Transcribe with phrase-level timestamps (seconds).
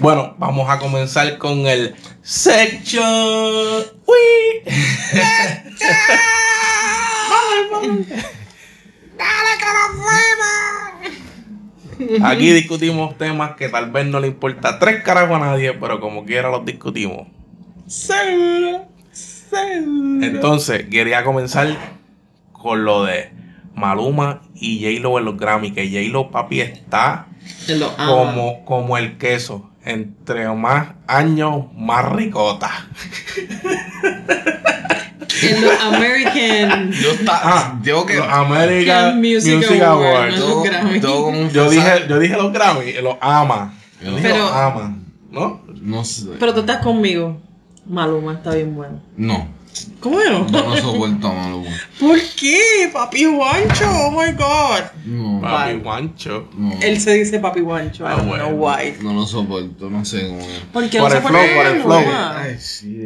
[0.00, 3.04] Bueno, vamos a comenzar con el section.
[4.06, 4.62] ¡Uy!
[9.18, 9.66] ¡Dale que
[12.08, 12.24] nos!
[12.24, 16.24] Aquí discutimos temas que tal vez no le importa tres carajos a nadie, pero como
[16.24, 17.28] quiera los discutimos.
[17.86, 20.24] Seguro, seguro.
[20.24, 21.76] Entonces, quería comenzar
[22.52, 23.32] con lo de
[23.74, 27.26] Maluma y J-Lo en los Grammy, que J-Lo papi está
[27.98, 29.69] como, como el queso.
[29.84, 32.70] Entre más años, más ricota.
[35.42, 36.92] En los American.
[36.92, 40.38] Yo está, Ah, yo que Los American Music Music, Awards.
[40.38, 40.48] ¿no?
[40.48, 41.00] yo, Grammy.
[41.50, 43.72] yo dije, yo dije los Grammy, los ama.
[44.02, 44.96] Yo dije Pero- los ama.
[45.30, 45.60] ¿No?
[45.80, 46.26] no sé.
[46.38, 47.40] Pero tú estás conmigo.
[47.86, 49.00] Maluma está bien bueno.
[49.16, 49.48] no,
[50.00, 50.46] ¿Cómo no?
[50.50, 51.70] yo no soporto a Maluma.
[51.98, 52.90] ¿Por qué?
[52.92, 54.82] Papi Juancho, oh my god.
[55.04, 56.48] No, Papi guancho.
[56.56, 58.04] no, Él se dice Papi Juancho.
[58.04, 58.48] I Ah, don't bueno.
[58.48, 58.94] know why.
[59.02, 60.60] no lo soporto, no sé cómo es.
[60.72, 62.04] ¿Por qué Por no el se flow, por el flow.
[62.36, 62.98] Ay, sí,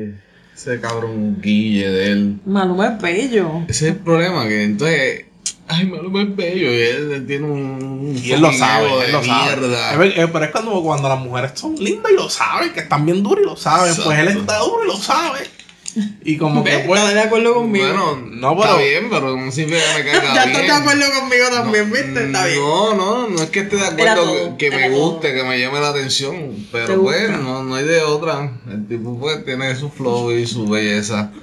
[0.54, 2.40] ese cabrón guille de él.
[2.46, 3.50] Maluma es bello.
[3.68, 5.24] Ese es el problema, que entonces.
[5.66, 8.18] Ay, Maluma es bello y él, tiene un.
[8.22, 9.56] Y él lo sabe, él lo sabe.
[9.60, 9.96] mierda.
[9.96, 13.04] Ver- eh, pero es cuando, cuando las mujeres son lindas y lo saben, que están
[13.04, 13.94] bien duras y lo saben.
[14.04, 15.40] Pues él está duro y lo sabe.
[16.24, 16.86] Y como que ¿Ves?
[16.86, 17.00] pues.
[17.00, 17.86] ¿Estás de acuerdo conmigo?
[17.86, 21.44] Bueno, No, está pero- bien, pero no que me caiga ya estás de acuerdo conmigo
[21.52, 22.24] también, No, ¿viste?
[22.26, 22.58] Está bien.
[22.60, 24.98] No, no, no es que esté de acuerdo todo, que, que me todo.
[25.12, 28.50] guste, que me llame la atención, ¿Te pero pues no, no hay de otra.
[28.70, 31.30] El tipo pues tiene su flow y su belleza.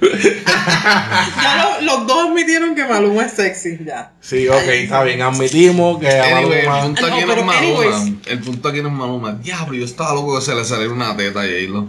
[1.42, 4.12] Ya lo- los dos admitieron que Maluma es sexy, ya.
[4.20, 5.20] Sí, ok, está bien.
[5.22, 7.58] Admitimos que Anyway, el Maluma- punto Ah, no, aquí no es Maluma.
[7.58, 8.12] anyways.
[8.26, 9.32] El punto aquí no es Maluma.
[9.32, 11.88] Diablo, yo estaba loco que se le saliera una teta a J-Lo.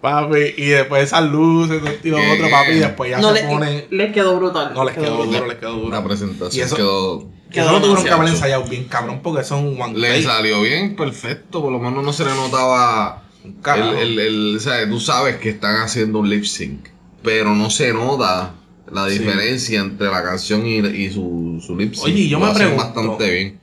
[0.00, 3.86] Papi, y después esas luces, y otro, papi, y después ya no, se le, pone.
[3.90, 4.72] les quedó brutal.
[4.74, 5.32] No les quedó brutal.
[5.34, 5.90] duro, les quedó duro.
[5.90, 7.28] La presentación Y eso- quedó.
[7.50, 10.60] Que eso lo tuvieron que haber ensayado bien, cabrón, porque son un one Le salió
[10.62, 11.62] bien, perfecto.
[11.62, 13.22] Por lo menos no se le notaba.
[13.42, 16.88] El, el, el- o sea, tú sabes que están haciendo un lip sync,
[17.22, 18.52] pero no se nota
[18.92, 19.18] la Sí.
[19.18, 22.04] diferencia entre la canción y, y su, su lip sync.
[22.04, 23.60] Oye, yo Lo me pregunto- bastante bien.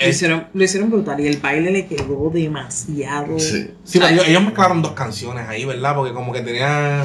[0.00, 3.38] Lo hicieron, lo hicieron brutal y el baile le quedó demasiado.
[3.38, 3.70] Sí.
[3.84, 5.94] Sí, pero ellos, ellos mezclaron dos canciones ahí, ¿verdad?
[5.94, 7.02] Porque como que tenían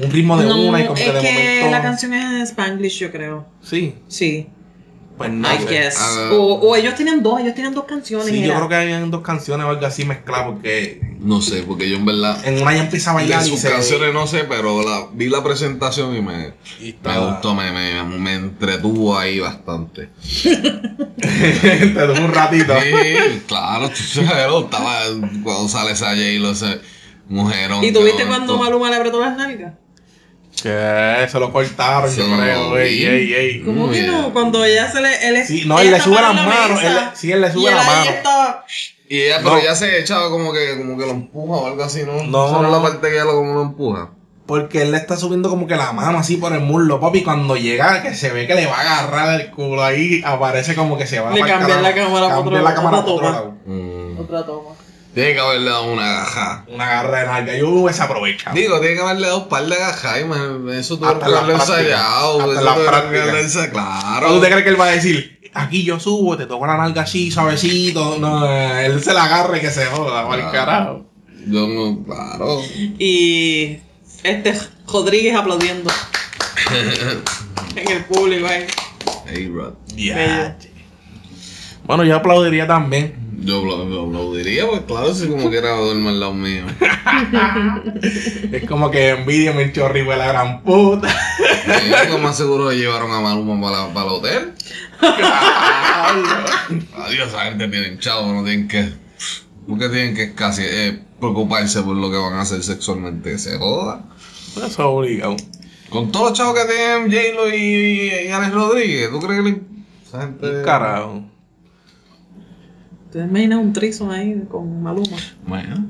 [0.00, 1.70] un ritmo de no, una y como es que de momento.
[1.70, 3.46] la canción es en Spanglish, yo creo.
[3.62, 4.46] Sí, Sí,
[5.18, 5.52] pues no.
[5.52, 5.64] I sé.
[5.66, 5.96] guess.
[5.98, 6.30] Ah.
[6.32, 8.28] o, o ellos tienen dos, ellos tienen dos canciones.
[8.28, 11.90] Sí, yo creo que habían dos canciones o algo así mezcladas porque No sé, porque
[11.90, 12.40] yo en verdad.
[12.46, 13.70] en una ya empieza a bailar De y sus se.
[13.70, 18.02] canciones no sé, pero la, vi la presentación y me, y me gustó, me, me,
[18.04, 20.08] me entretuvo ahí bastante.
[21.20, 22.74] Te duró un ratito.
[22.80, 25.00] Sí, claro, estaba
[25.42, 26.80] cuando sale esa J-Lo, ese
[27.28, 27.84] mujerón.
[27.84, 29.74] ¿Y tú viste que cuando Maluma le apretó las nalgas?
[30.62, 33.04] Que se lo cortaron, yo creo, ey, vi.
[33.06, 33.60] ey, ey.
[33.62, 34.32] ¿Cómo Muy que no?
[34.32, 35.28] Cuando ella se le.
[35.28, 37.40] Él es- Sí, no, ella él le sube las la manos, él le- sí, él
[37.40, 38.10] le sube y la él ahí mano.
[38.10, 38.64] está-
[39.08, 39.58] Y ella, pero No.
[39.58, 42.22] ella se echaba como que, como que lo empuja o algo así, ¿no?
[42.24, 42.66] No, Esa no.
[42.66, 44.10] es la parte que ella lo, como lo empuja.
[44.46, 47.18] Porque él le está subiendo como que la mano así por el muslo, papi.
[47.18, 50.74] y Cuando llega, que se ve que le va a agarrar el culo ahí, aparece
[50.74, 53.06] como que se va Le pa'l cambian la cámara pa' Cambian otro- la cámara otra
[53.06, 53.30] pa' otro toma.
[53.36, 53.54] lado.
[53.66, 54.20] Mm.
[54.20, 54.70] Otra toma.
[55.18, 56.64] Tiene que haberle dado una gaja.
[56.68, 57.56] Una garra de nalga.
[57.56, 58.54] Yo hubiese aprovechado.
[58.54, 60.16] Digo, tiene que haberle dado un par de gajas,
[60.74, 62.40] eso tuvo Hasta que haberlo ensayado.
[62.52, 63.22] Hasta la práctica.
[63.22, 64.28] haberlo ensayado, ¿O Claro.
[64.34, 67.02] tú te crees que él va a decir, aquí yo subo, te toco la nalga
[67.02, 68.16] así, suavecito?
[68.20, 70.50] No, eh, él se la agarra y que se joda, Ah.
[70.52, 71.04] carajo.
[71.48, 72.60] Yo no, claro.
[72.98, 73.78] Y
[74.22, 74.54] este
[74.86, 75.90] Rodríguez aplaudiendo
[77.74, 78.66] en el público ahí.
[79.26, 79.74] Hey, Rod.
[79.96, 80.56] Ya.
[81.88, 83.14] Bueno, yo aplaudiría también.
[83.40, 86.64] Yo aplaudiría, pues claro, si como que era duerme al lado mío.
[88.52, 91.08] Es como que envidia me echó arriba de la gran puta.
[92.10, 94.52] Lo más seguro llevaron a Maluma para, para el hotel.
[96.96, 98.92] Adiós, esa gente tienen chavo, no tienen que.
[99.66, 103.38] Porque tienen que casi eh, preocuparse por lo que van a hacer sexualmente.
[103.38, 104.02] Se joda.
[104.56, 105.36] Eso es obligado.
[105.90, 109.60] Con todos los chavos que tienen J-Lo y, y Alex Rodríguez, ¿tú crees que le-
[110.06, 110.62] esa gente.
[110.64, 111.22] Carajo.
[113.18, 115.16] ¿Te imaginas un trizo ahí con Maluma?
[115.46, 115.86] Bueno,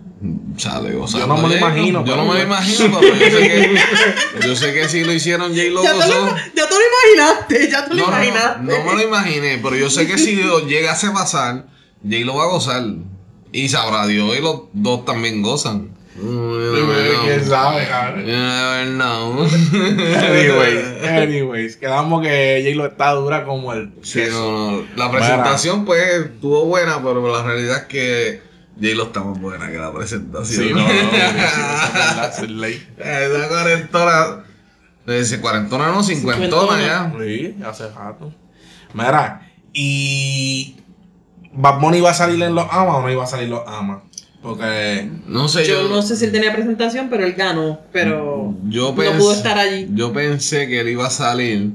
[0.57, 1.27] sale gozando.
[1.27, 1.67] Yo no me lo J-Lo.
[1.75, 3.79] imagino, Yo no me lo imagino, pero yo sé que.
[4.47, 6.09] Yo sé que si lo hicieron J-Lo Ya gozó.
[6.09, 6.81] lo, ya te lo
[7.17, 8.63] imaginaste, ya te lo No, no, imaginaste.
[8.63, 11.67] no, no me lo imaginé, pero yo sé que si lo llegase a pasar,
[12.09, 12.85] Jay lo va a gozar.
[13.53, 15.91] Y sabrá Dios, y los dos también gozan.
[16.19, 18.27] ¿Quién sabe, cabrón?
[18.27, 19.43] You never know.
[19.45, 23.93] Anyways, anyways, quedamos que J-Lo está dura como el.
[24.03, 24.85] Sí, no, no.
[24.97, 28.43] La presentación, pues, estuvo buena, pero la realidad es que
[28.81, 30.69] J-Lo está más buena que la presentación.
[30.69, 32.89] Sí, no, no, es ley.
[32.99, 34.45] Esa cuarentona.
[35.07, 37.13] Ese cuarentona no, cincuentona ya.
[37.19, 38.33] Sí, hace rato.
[38.93, 40.77] Mira, y
[41.53, 44.03] Bad Bunny iba a salir en los AMA o no iba a salir los AMA.
[44.49, 45.11] Porque.
[45.27, 47.81] No sé, Yo yo, no sé si él tenía presentación, pero él ganó.
[47.93, 49.89] Pero yo no pudo estar allí.
[49.93, 51.73] Yo pensé que él iba a salir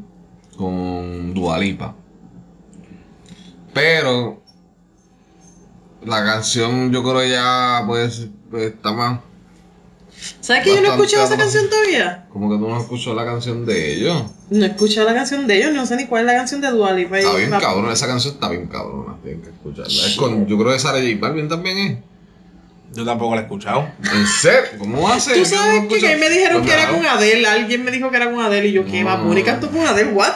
[0.58, 1.96] con Dualipa.
[3.76, 4.42] Pero
[6.04, 9.20] la canción yo creo ya pues, pues, está más.
[10.40, 12.26] ¿Sabes que yo no he escuchado esa canción todavía?
[12.30, 14.24] Como que tú no escuchó la canción de ellos.
[14.50, 16.72] No he escuchado la canción de ellos, no sé ni cuál es la canción de
[16.72, 17.20] Dualipa.
[17.20, 20.08] Está bien cabrón, esa canción está bien cabrona, tienen que escucharla.
[20.08, 22.13] Es con, yo creo que Sara J Balvin también es.
[22.96, 23.88] Yo tampoco la he escuchado.
[24.04, 24.72] ¿En serio?
[24.80, 25.34] ¿Cómo hace?
[25.36, 27.92] Tú sabes que, que a mí me dijeron Pues que era con Adele, alguien me
[27.92, 29.04] dijo que era con Adele y yo, ¿qué?
[29.04, 30.12] ¿Va Bunny cantó con Adele?
[30.12, 30.34] ¿What?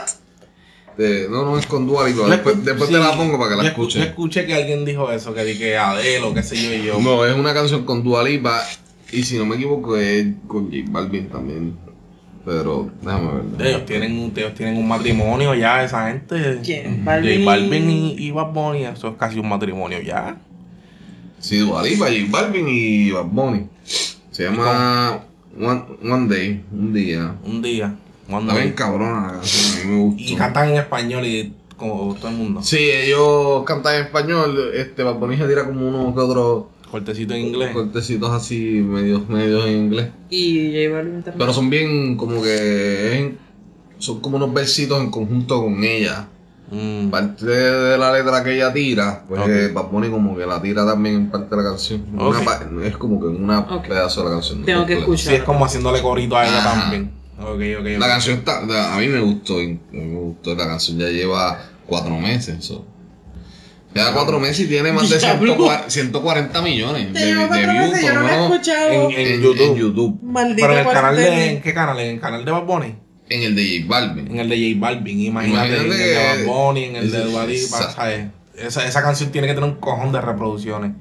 [0.97, 2.21] de- no, no es con Dualipa.
[2.21, 4.05] Yo Después, escu- después sí, te la pongo para que la yo escu- Yo escuches.
[4.07, 6.99] escuché que alguien dijo eso, que di que Adele o qué sé yo y yo.
[6.99, 8.63] No, es una canción con Dualipa
[9.11, 11.77] y si no me equivoco es con J Balvin también.
[12.43, 13.67] Pero déjame ver.
[13.67, 16.59] Ellos tienen, un- ellos tienen un matrimonio ya, esa gente.
[16.63, 16.99] ¿Quién?
[16.99, 20.37] J Balvin y- Balvin y, y Bad Bunny, eso es casi un matrimonio ya.
[21.39, 23.67] Sí, Dualipa, J Balvin y Bad Bunny.
[24.31, 25.21] Se llama
[25.59, 27.35] One, One Day, un día.
[27.43, 27.95] Un día.
[28.29, 30.23] cuando- Está bien cabrona la canción, a mí me gustó.
[30.23, 32.61] y cantan en español y como todo el mundo.
[32.61, 37.33] Sí, ellos cantan en español, este Bad Bunny se tira como unos que otros Cortecito
[37.33, 37.71] en inglés.
[37.73, 40.09] cortecitos así, medios, medios en inglés.
[40.29, 41.35] Y J Balvin también.
[41.37, 43.35] Pero son bien como que
[43.99, 46.27] son como unos versitos en conjunto con ella.
[46.69, 47.09] Mm.
[47.09, 49.47] Parte de la letra que ella tira, pues Ok.
[49.47, 52.05] eh, Bad Bunny como que la tira también en parte de la canción.
[52.13, 54.65] Una es como que en una pedazo de la canción.
[54.65, 55.27] Tengo que escuchar.
[55.33, 56.81] Sí, es como haciéndole corito a ella Ajá.
[56.81, 57.11] también.
[57.99, 58.59] La canción está,
[58.93, 62.65] a mí me gustó, y- a mí me gustó, la canción ya lleva cuatro meses.
[62.65, 62.83] so.
[63.93, 65.53] Lleva cuatro meses y tiene más de Diablo.
[65.55, 68.89] 140, 140 millones de, views, yo lo no la he escuchado.
[68.91, 69.61] En, en en, YouTube.
[69.61, 70.19] en YouTube.
[70.23, 71.51] Maldito Pero en el canal de.
[71.51, 71.99] ¿En qué canal?
[71.99, 72.95] ¿En el canal de Bad Bunny?
[73.29, 74.27] En el de J Balvin.
[74.31, 75.67] En el de J Balvin, imagínate.
[75.69, 77.95] Imagínate en el de Bad Bunny, en el de Ese- Dua Lipa, exacto.
[77.95, 78.27] ¿sabes?
[78.55, 80.91] Esa, esa canción tiene que tener un cojón de reproducciones.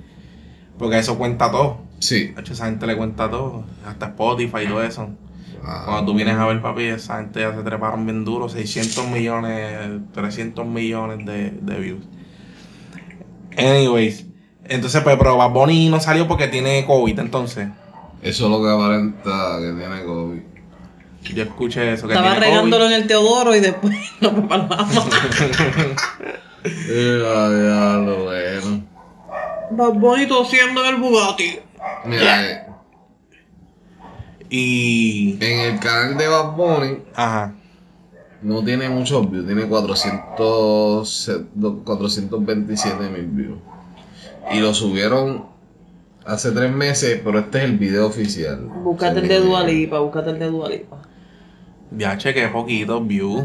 [0.78, 1.82] Porque eso cuenta todo.
[2.00, 2.26] Sí.
[2.34, 3.64] De hecho, esa gente le cuenta todo.
[3.86, 5.08] Hasta Spotify y todo eso.
[5.64, 8.48] Ah, Cuando tú vienes a ver, papi, esa gente ya se treparon bien duro.
[8.48, 12.04] 600 millones, 300 millones de, de views.
[13.56, 14.26] Anyways.
[14.64, 17.68] Entonces, pues, pero Bad Bunny no salió porque tiene COVID, entonces.
[18.22, 20.40] Eso es lo que aparenta que tiene COVID.
[21.34, 22.06] Yo escuché eso.
[22.06, 22.94] Que Estaba regándolo COVID.
[22.96, 25.06] en el Teodoro y después lo preparamos.
[26.64, 28.84] Eh, ya, lo bueno.
[29.70, 31.58] Bad Bunny tosiendo en el Bugatti.
[32.04, 32.66] Mira, eh,
[34.48, 35.38] Y.
[35.40, 37.54] en el canal de Bad Bunny Ajá.
[38.42, 43.58] no tiene muchos views, tiene 400, se- do- 427 mil views.
[44.52, 45.46] Y lo subieron
[46.24, 48.60] hace tres meses, pero este es el video oficial.
[48.84, 51.02] Búscate el de Dualipa, búscate el de Dualipa.
[51.90, 53.44] Ya chequé poquitos views.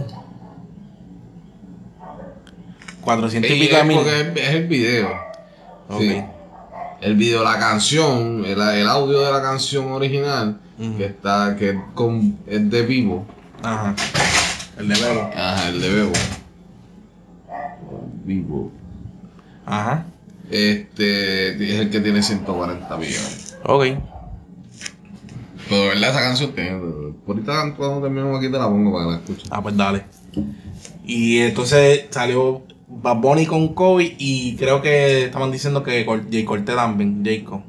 [3.01, 3.99] 400 y pico de mil.
[4.38, 5.09] es, el video.
[5.89, 5.99] Ok.
[5.99, 6.23] Sí.
[7.01, 10.59] El video, la canción, el, el audio de la canción original,
[10.97, 13.25] que está, que con, es de vivo.
[13.63, 13.95] Ajá.
[14.77, 15.29] El de Bebo.
[15.35, 16.13] Ajá, el de Bebo.
[18.23, 18.71] Vivo.
[19.65, 20.05] Ajá.
[20.51, 23.57] Este es el que tiene 140 millones.
[23.63, 23.85] Ok.
[25.71, 26.71] Pero de verdad esa canción tiene.
[27.25, 29.47] Ahorita cuando terminemos aquí te la pongo para que la escuches.
[29.50, 30.03] Ah, pues dale.
[31.06, 36.75] Y entonces salió Bad Bunny con COVID y creo que estaban diciendo que Jay Cortez
[36.75, 37.63] también, Jayco.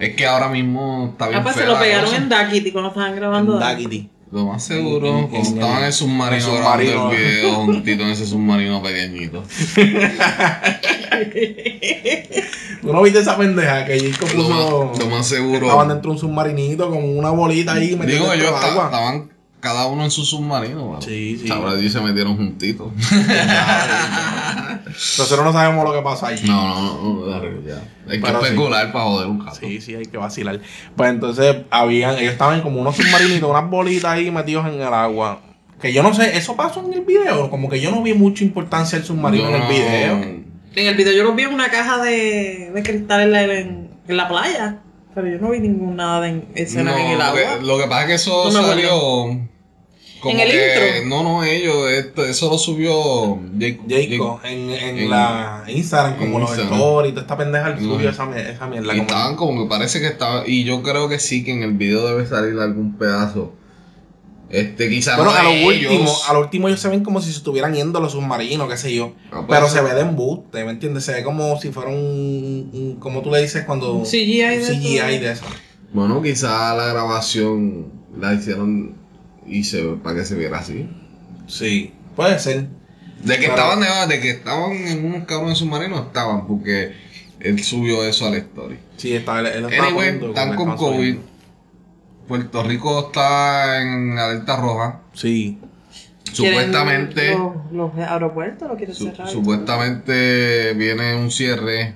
[0.00, 2.16] Es que ahora mismo está bien Ah, pues se lo pegaron cosa.
[2.16, 3.58] en Duckity cuando estaban grabando.
[3.58, 4.10] Daquiti.
[4.32, 7.10] Lo más seguro, cuando estaban en el- submarino, submarino.
[7.12, 9.42] el video juntito en ese submarino pequeñito.
[12.82, 14.92] ¿Tú no viste esa pendeja que Lo puso?
[14.98, 15.66] lo más seguro.
[15.66, 18.84] Estaban dentro de un submarinito con una bolita ahí metida Digo, ellos agua.
[18.86, 19.30] estaban
[19.60, 20.98] cada uno en su submarino.
[21.00, 21.48] Sí, sí.
[21.48, 22.88] Sabrá Dios se metieron juntitos.
[24.86, 26.46] Nosotros no sabemos lo que pasó allí.
[26.48, 27.82] no, no, no, no, ya.
[28.08, 28.34] Hay que sí.
[28.42, 29.56] especular para joder un gato.
[29.56, 30.60] Sí, sí, hay que vacilar.
[30.96, 35.40] Pues entonces habían, ellos estaban como unos submarinitos, unas bolitas ahí metidos en el agua.
[35.80, 37.50] Que yo no sé, ¿eso pasó en el video?
[37.50, 40.12] Como que yo no vi mucha importancia el submarino en el video.
[40.74, 43.90] En el video yo los vi en una caja de, de cristal en la, en,
[44.06, 44.78] en la playa.
[45.14, 47.40] Pero yo no vi ningún nada de escena no, en el agua.
[47.62, 48.70] Lo que pasa es que eso No me acuerdo.
[48.70, 49.48] salió.
[50.26, 51.08] Como ¿En el que, intro?
[51.16, 56.38] No, no, ellos, esto, eso lo subió Jake- Jayco, en, en, en- la Instagram, como
[56.38, 57.94] los stories, toda esta pendeja, el No.
[57.94, 58.92] subió esa, mier- esa mierda.
[58.94, 60.42] Y como- estaban como que parece que estaba.
[60.46, 63.52] Y yo creo que sí que en el video debe salir algún pedazo.
[64.48, 65.90] Este, quizá Bueno, no a lo de ellos.
[65.92, 68.76] último, a lo último ellos se ven como si se estuvieran yendo los submarinos, qué
[68.76, 69.12] sé yo.
[69.32, 71.04] Ah, pues Pero se ve de embuste, ¿me entiendes?
[71.04, 73.92] Se ve como si fuera un, un- como tú le dices cuando...
[73.94, 75.06] Un CGI de un CGI eso.
[75.06, 75.44] de eso.
[75.92, 77.86] Bueno, quizá la grabación
[78.20, 78.94] la hicieron
[79.48, 80.88] y se para que se viera así.
[81.46, 82.68] Sí, puede ser.
[83.22, 86.92] De que Pero- estaban de, de que estaban en unos cabrones submarinos, estaban, porque
[87.40, 88.78] él subió eso a la story.
[88.96, 91.16] Sí, está, él, él estaba Anyway, están con COVID.
[92.28, 95.00] Puerto Rico está en alerta roja.
[95.12, 95.58] Sí.
[96.32, 97.38] Supuestamente, ¿Quieren
[97.72, 99.28] Los, los aeropuertos lo quieren su- cerrar.
[99.28, 101.94] supuestamente viene un cierre.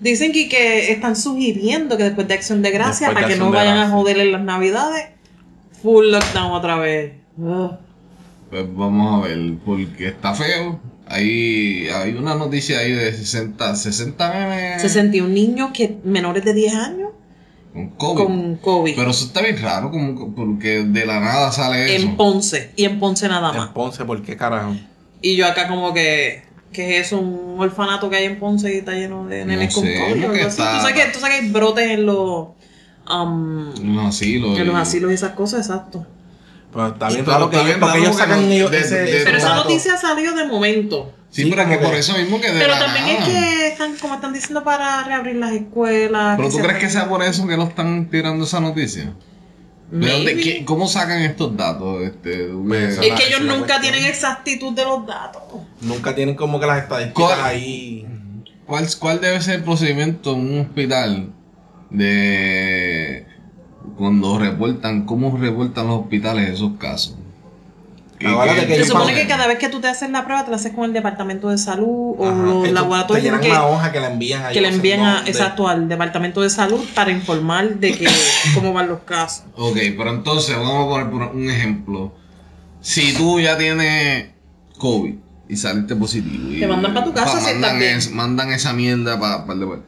[0.00, 3.38] Dicen que, que están sugiriendo que después de Acción de Gracia, Después de para que
[3.40, 5.06] no vayan a joder en las navidades,
[5.86, 7.12] full lockdown otra vez.
[7.38, 7.78] Ugh.
[8.50, 10.80] Pues vamos a ver, porque está feo.
[11.06, 16.74] Hay, hay una noticia ahí de 60, 60 memes 61 niños que menores de 10
[16.74, 17.10] años
[17.72, 18.16] con COVID.
[18.16, 18.96] con COVID.
[18.96, 22.04] Pero eso está bien raro, como, porque de la nada sale eso.
[22.04, 22.72] en Ponce.
[22.74, 23.68] Y en Ponce nada más.
[23.68, 24.74] En Ponce, ¿por qué carajo?
[25.22, 28.78] Y yo acá como que, que es eso, un orfanato que hay en Ponce y
[28.78, 30.44] está lleno de nenes No con sé, COVID.
[30.46, 32.48] ¿Tú, sabes que, tú sabes que hay brotes en los,
[33.10, 34.58] um, En los asilos.
[34.58, 36.06] en los y- asilos y esas cosas, exacto.
[36.72, 39.38] Pero está bien que bien porque ellos sacan no- ellos de- ese, de- ese Pero
[39.38, 41.12] esa noticia salió de momento.
[41.30, 43.18] Sí, Sí, pero que por eso mismo que de Pero la también nada.
[43.18, 46.36] es que están, como están diciendo, para reabrir las escuelas.
[46.36, 49.12] ¿Pero tú crees que sea por eso que no están tirando esa noticia?
[49.90, 50.40] ¿De dónde, Maybe.
[50.42, 52.02] qué- ¿Cómo sacan estos datos?
[52.02, 53.80] Este, Pues, Es que ellos nunca cuestión.
[53.82, 55.42] tienen exactitud de los datos.
[55.80, 57.40] Nunca tienen como que las estadísticas ¿Cuál?
[57.44, 58.06] ahí.
[58.66, 61.30] ¿Cuál, ¿Cuál debe ser el procedimiento en un hospital
[61.90, 63.26] de
[63.96, 67.16] cuando reportan, cómo reportan los hospitales esos casos?
[68.18, 70.42] ¿Qué- Acuérdate qué- que Se supone que cada vez que tú te haces la prueba,
[70.44, 73.50] te la haces con el departamento de salud o Ajá, los laboratorios te llenan que,
[73.50, 76.48] una hoja que la envían a que le ellos, envían a, exacto, al departamento de
[76.48, 78.06] salud para informar de que
[78.54, 79.44] cómo van los casos.
[79.54, 82.14] Ok, pero entonces vamos a poner por un ejemplo.
[82.80, 84.28] Si tú ya tienes
[84.78, 85.14] COVID
[85.50, 86.52] y saliste positivo.
[86.54, 89.80] Y Te mandan pa' tu casa si mandan, es- esa mierda para el después.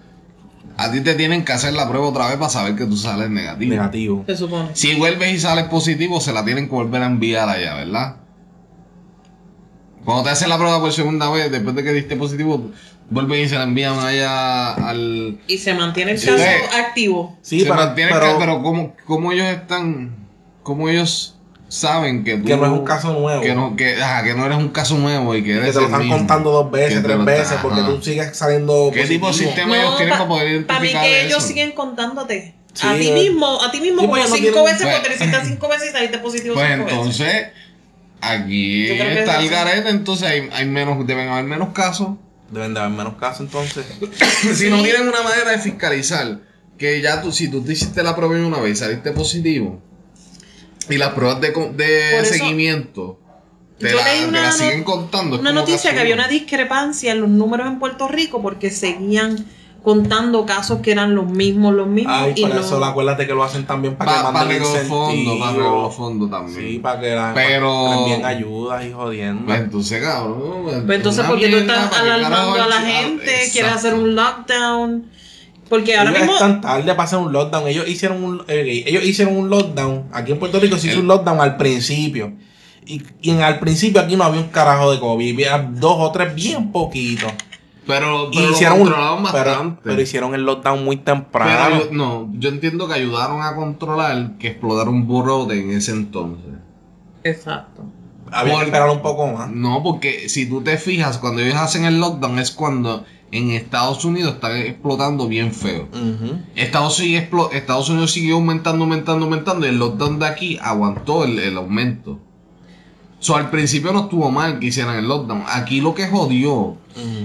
[0.80, 3.28] A ti te tienen que hacer la prueba otra vez para saber que tú sales
[3.30, 3.70] negativo.
[3.74, 4.24] Negativo.
[4.26, 4.68] Se supone.
[4.74, 8.16] Si vuelves y sales positivo, se la tienen que volver a enviar allá, ¿verdad?
[10.04, 12.70] Cuando te hacen la prueba por segunda vez, después de que diste positivo,
[13.10, 15.38] vuelven y se la envían allá al...
[15.48, 16.44] Y se mantiene el caso
[16.78, 17.36] activo.
[17.42, 20.14] Sí, se pero, mantiene el pero ca- pero ¿cómo, cómo ellos están...
[20.62, 21.37] ¿Cómo ellos
[21.68, 22.44] saben que tú...
[22.44, 23.42] que no es un caso nuevo.
[23.42, 25.74] Que no, que, ajá, que no eres un caso nuevo y que que eres te
[25.74, 26.16] lo el están mismo.
[26.16, 27.88] contando dos Que veces, tres veces, porque ajá.
[27.90, 31.26] tú sigues saliendo ¿Qué tipo de sistema ellos tienen para poder para mí identificar que
[31.26, 31.46] ellos eso?
[31.48, 32.54] siguen contándote.
[32.72, 33.12] Sí, a ti eh.
[33.14, 35.68] mismo, a ti mismo como pues, no cinco tienen- veces Pues- porque te hiciste cinco
[35.68, 36.98] veces y saliste positivo Pues cinco veces.
[36.98, 37.46] entonces,
[38.20, 42.08] aquí que está es el garete, entonces hay, hay menos, deben haber menos casos.
[42.50, 43.84] Deben de haber menos casos entonces.
[44.54, 46.38] si no tienen una manera de fiscalizar,
[46.78, 49.82] que ya tú, si tú te hiciste la prueba una vez y saliste positivo,
[50.88, 53.18] y las pruebas de, co- de eso- seguimiento
[53.78, 55.38] te Yo la, leí te una la no- siguen contando.
[55.38, 59.46] Una noticia que había una discrepancia en los números en Puerto Rico porque seguían
[59.84, 62.12] contando casos que eran los mismos, los mismos.
[62.16, 64.70] Ay, y para no- eso acuérdate que lo hacen también para que Pa- manden para
[64.74, 65.48] los fondos, incentivos.
[65.48, 66.58] para los fondos también.
[66.72, 69.46] Sí, para que la, Pero- que envíen ayudas y jodiendo.
[69.46, 70.82] Pues entonces, cabrón.
[70.84, 74.16] Pues entonces, una porque tú estás ¿para qué alarmando a la gente, quieres hacer un
[74.16, 75.04] lockdown.
[75.68, 76.34] Porque ahora ellos mismo.
[76.34, 77.68] están tarde para hacer un lockdown.
[77.68, 80.04] Ellos hicieron un, eh, ellos hicieron un lockdown.
[80.12, 82.32] Aquí en Puerto Rico se hizo El- un lockdown al principio.
[82.86, 85.34] Y, y en, al principio aquí no había un carajo de COVID.
[85.34, 87.30] Había dos o tres bien poquitos.
[87.86, 89.80] Pero, pero hicieron lo un, pero, bastante.
[89.82, 91.78] pero hicieron el lockdown muy Pero temprano.
[91.78, 96.52] yo- no, yo entiendo que ayudaron a controlar que explotara un brote en ese entonces.
[97.24, 97.84] Exacto.
[98.30, 99.50] había que esperar un poco más.
[99.50, 104.04] No, porque si tú te fijas, cuando ellos hacen el lockdown es cuando en Estados
[104.04, 105.88] Unidos están explotando bien feo.
[106.54, 109.66] Estados, explo- Estados Unidos siguió aumentando, aumentando, aumentando.
[109.66, 112.18] Y el lockdown de aquí aguantó el, el aumento.
[113.20, 115.42] So, al principio no estuvo mal que hicieran el lockdown.
[115.48, 116.76] Aquí lo que jodió,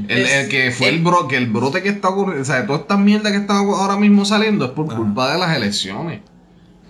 [0.09, 2.67] el, el que fue el, bro, que el brote que está ocurriendo, o sea, de
[2.67, 6.21] toda esta mierda que está ahora mismo saliendo es por culpa de las elecciones.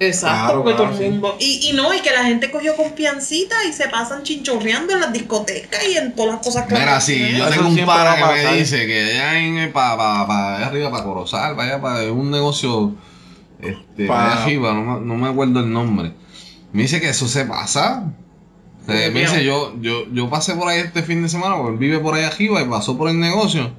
[0.08, 1.10] Exacto, Claro, porque claro, todo el sí.
[1.12, 1.36] mundo.
[1.40, 5.14] Y, y no, y que la gente cogió confiancita y se pasan chinchorreando en las
[5.14, 8.56] discotecas y en todas las cosas Mira, sí, yo Eso tengo un pana que me
[8.58, 12.30] dice que allá en para pa, pa, allá arriba, para Corozal, para allá, para un
[12.32, 12.96] negocio,
[13.62, 16.14] este, Pa- allá arriba, no, me- no me acuerdo el nombre.
[16.72, 18.12] Me dice que eso se pasa.
[18.86, 21.78] Sea, me dice, yo, yo, yo pasé por ahí este fin de semana, porque él
[21.78, 23.72] vive por ahí arriba y pasó por el negocio.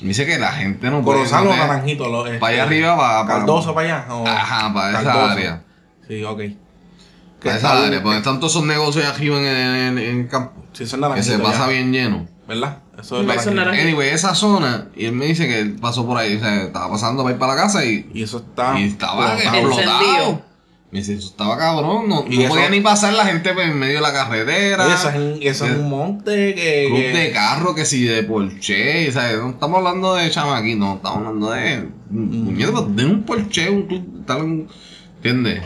[0.00, 1.18] Me dice que la gente no puede.
[1.18, 2.08] Corozal no o Naranjito.
[2.08, 4.14] Lo, este, Para allá arriba, para, para- Cardoso para allá.
[4.14, 5.62] o- Ajá, para esa área.
[6.08, 6.40] Sí, ok.
[7.42, 10.62] Para esa área, porque están todos esos negocios arriba en, en, en el campo.
[10.72, 11.36] Sí, eso es Que naranjito.
[11.36, 12.26] se pasa ya, bien lleno.
[12.48, 12.78] ¿Verdad?
[12.98, 13.54] Eso es Eso es naranjito.
[13.54, 13.82] naranjito.
[13.88, 16.90] Anyway, esa zona, y él me dice que él pasó por ahí, o sea, estaba
[16.90, 18.78] pasando para ir para la casa y, Y eso está.
[18.78, 20.42] y estaba explotado.
[20.94, 23.76] Me dice, eso estaba cabrón, no, Y no eso- podía ni pasar la gente en
[23.76, 24.86] medio de la carretera.
[24.94, 26.84] Eso es, un- eso es un monte que.
[26.86, 30.94] Club que- de carro, que si de Porsche, sea, no estamos hablando de chamaquí, no,
[30.94, 31.88] estamos hablando de.
[32.10, 32.94] Mm.
[32.94, 34.68] De un Porsche, un club, tal,
[35.16, 35.62] ¿entiendes?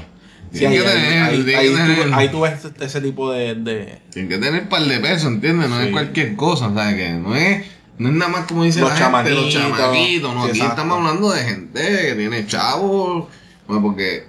[0.50, 3.30] Sí, ahí, que tener- ahí- ahí que tú, tener- ahí tú ves ese, ese tipo
[3.30, 5.68] de, de- Tienen que tener un par de pesos, ¿entiendes?
[5.68, 5.86] No Sí.
[5.88, 6.94] es cualquier cosa, ¿sabes?
[6.96, 7.66] Que no es,
[7.98, 9.82] no es nada más como dice Los la gente, los chamaquitos.
[9.82, 10.34] chamaquitos.
[10.34, 10.80] No, Sí, aquí exacto.
[10.80, 13.26] estamos hablando de gente que tiene chavos.
[13.66, 14.24] Bueno, porque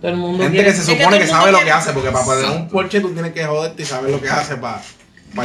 [0.00, 2.24] Todo el mundo gente quiere- que se supone que sabe lo que hace, porque para
[2.24, 2.68] tener un.
[2.68, 4.82] Porsche tú tienes que joderte y saber lo que hace para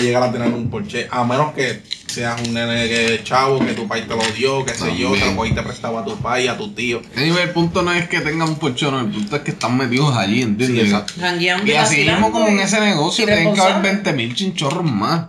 [0.02, 1.08] llegar a tener un Porsche.
[1.12, 4.74] A menos que seas un nene que chavo, que tu país te lo dio, que
[4.74, 7.02] sé yo, te lo cogiste prestado a tu país, a tu tío.
[7.16, 10.16] anyway, el punto no es que tengan un porchón, el punto es que están metidos
[10.18, 10.84] allí, ¿entiendes?
[10.86, 11.14] Sí, exacto.
[11.20, 15.28] Jangueando Y así mismo como en ese negocio tienen que haber 20 mil chinchorros más.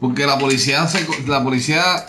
[0.00, 2.06] Porque la policía se, la policía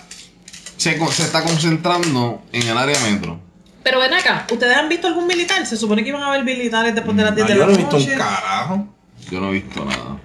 [0.77, 3.39] se, se está concentrando en el área metro.
[3.83, 5.65] Pero ven acá, ¿ustedes han visto algún militar?
[5.65, 7.65] Se supone que iban a haber militares después de las 10 No, de yo la
[7.67, 8.15] no he visto un noche.
[8.17, 8.87] carajo.
[9.31, 10.17] Yo no he visto nada.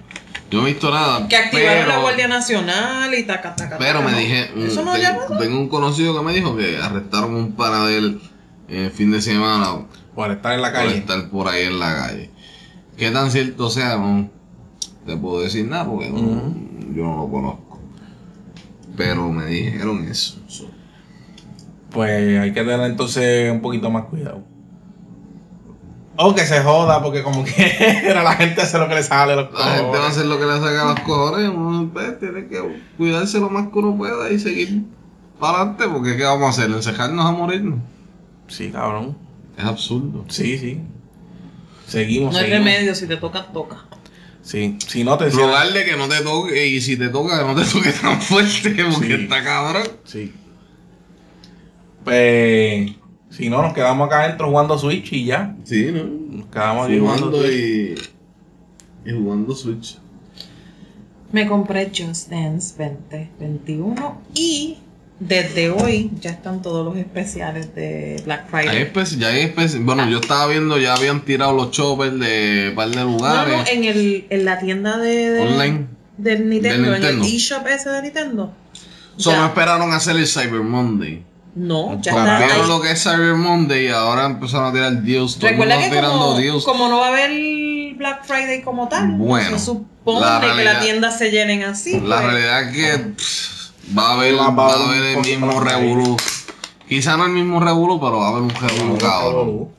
[0.49, 1.27] Yo no he visto nada.
[1.27, 4.17] Que activaron pero, la Guardia Nacional y taca, taca, Pero taca, me ¿no?
[4.19, 5.37] dije, mm, ¿Eso no ten- ya pasó?
[5.37, 8.21] tengo un conocido que me dijo que arrestaron un pana de él
[8.69, 9.85] el fin de semana
[10.15, 10.97] Por estar en la por calle.
[10.97, 12.31] estar por ahí en la calle.
[12.97, 14.29] Qué tan cierto sea, no
[15.05, 16.53] te puedo decir nada porque no-
[16.95, 17.79] yo no lo conozco.
[18.95, 20.36] Pero me dijeron eso.
[21.91, 24.43] Pues hay que tener entonces un poquito más cuidado.
[26.19, 27.53] O que se joda, porque como que
[28.03, 30.09] era la gente hace lo que le sale los La gente va a cojones.
[30.11, 31.49] hacer lo que le saca a los cojones.
[31.49, 34.81] Uno pues, tiene que cuidarse lo más que uno pueda y seguir
[35.39, 35.85] para adelante.
[35.87, 36.71] Porque ¿qué vamos a hacer?
[36.75, 37.79] ¿Encejarnos a morirnos?
[38.47, 39.15] Sí, cabrón.
[39.57, 40.25] Es absurdo.
[40.27, 40.81] Sí, sí.
[41.85, 42.65] Seguimos, No hay seguimos.
[42.65, 43.85] remedio, si te toca, toca.
[44.41, 47.55] Sí, si no te Rogarle que no te toque y si te toca que no
[47.61, 49.21] te toque tan fuerte porque Sí.
[49.23, 49.83] está cabrón.
[50.05, 50.33] Sí.
[52.07, 52.91] Pues,
[53.29, 55.55] si no, nos quedamos acá adentro jugando Switch y ya.
[55.65, 56.03] Sí, ¿no?
[56.37, 57.95] Nos quedamos aquí jugando y,
[59.05, 59.97] y jugando Switch.
[61.31, 64.77] Me compré Just Dance 2021 y
[65.19, 68.91] desde hoy ya están todos los especiales de Black Hay Friday.
[68.93, 72.75] espe- ya hay espe- Bueno, yo estaba viendo, ya habían tirado los choppers de un
[72.75, 73.57] par de No, lugares.
[73.57, 75.87] no, en, el, en la tienda de, de- Online.
[76.17, 77.25] del Nintendo, Del en el Nintendo.
[77.35, 78.53] eShop ese de Nintendo.
[79.17, 79.45] Solo Ya.
[79.47, 81.23] esperaron hacer el Cyber Monday.
[81.57, 82.67] No, ya ahí.
[82.67, 85.37] lo que es Cyber Monday y ahora empezaron a tirar deals.
[85.37, 86.63] Todo Recuerda que tirando como, deals.
[86.63, 90.81] como no va a haber Black Friday como tal, Bueno, se supone la que las
[90.83, 91.99] tiendas se llenen así.
[91.99, 92.31] La pues.
[92.31, 96.15] realidad es que pff, va a haber, Va- va a haber el mismo revolú.
[96.87, 99.69] Quizá no el mismo revolú, pero va a haber un revolú cabrón.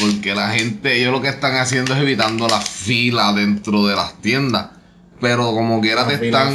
[0.00, 4.14] Porque la gente, ellos lo que están haciendo es evitando la fila dentro de las
[4.20, 4.66] tiendas.
[5.20, 6.54] Pero como quiera La te están,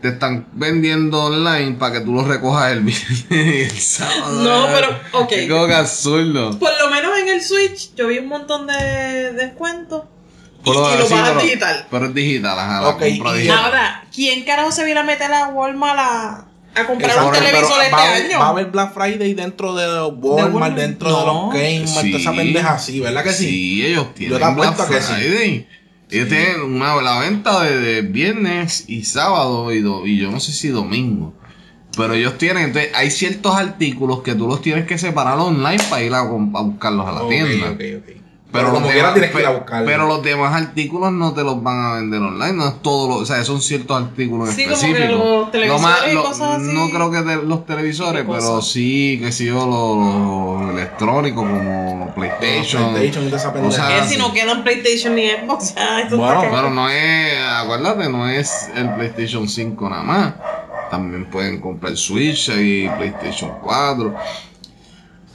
[0.00, 4.42] te están vendiendo online para que tú los recojas el viernes y el sábado.
[4.42, 5.32] No, pero, ok.
[5.32, 6.58] Es como que absurdo.
[6.58, 10.02] Por lo menos en el Switch yo vi un montón de descuentos.
[10.66, 11.86] Y, y lo sí, digital.
[11.90, 13.58] Pero es digital, ajá, la Ok, compra y- digital.
[13.64, 17.82] Ahora, ¿quién carajo se viene a meter a Walmart a, a comprar Exacto, un televisor
[17.82, 18.38] este va, año?
[18.38, 20.74] va a haber Black Friday dentro de los Walmart, Walmart?
[20.76, 21.26] dentro de No.
[21.26, 23.46] los Kmart, toda esa pendeja así, ¿verdad que sí?
[23.46, 25.66] Sí, ellos tienen te apuesto Black que sí.
[26.10, 30.40] Ellos tienen una, la venta de, de viernes y sábado y, do- y yo no
[30.40, 31.34] sé si domingo.
[31.96, 36.02] Pero ellos tienen, entonces hay ciertos artículos que tú los tienes que separar online para
[36.02, 37.78] ir a, buscarlos a la tienda.
[38.54, 39.86] Pero, como los quiera demás, tienes que ir a buscarlo.
[39.86, 43.14] pero los demás artículos no te los van a vender online, no es todo lo,
[43.16, 45.12] o sea, son ciertos artículos en Sí, como que específico.
[45.18, 46.72] los Lo televisores más- y lo- cosas así.
[46.72, 51.42] No creo que de los televisores, ¿Qué pero sí, que sí, yo, los, los electrónicos
[51.44, 52.92] como PlayStation.
[52.94, 53.70] PlayStation y pendeja.
[53.72, 58.08] sea, que si no quedan PlayStation ni Xbox, ya, esto Bueno, Pero no es, acuérdate,
[58.08, 60.34] no es el PlayStation 5 nada más.
[60.90, 64.14] También pueden comprar Switch y PlayStation 4.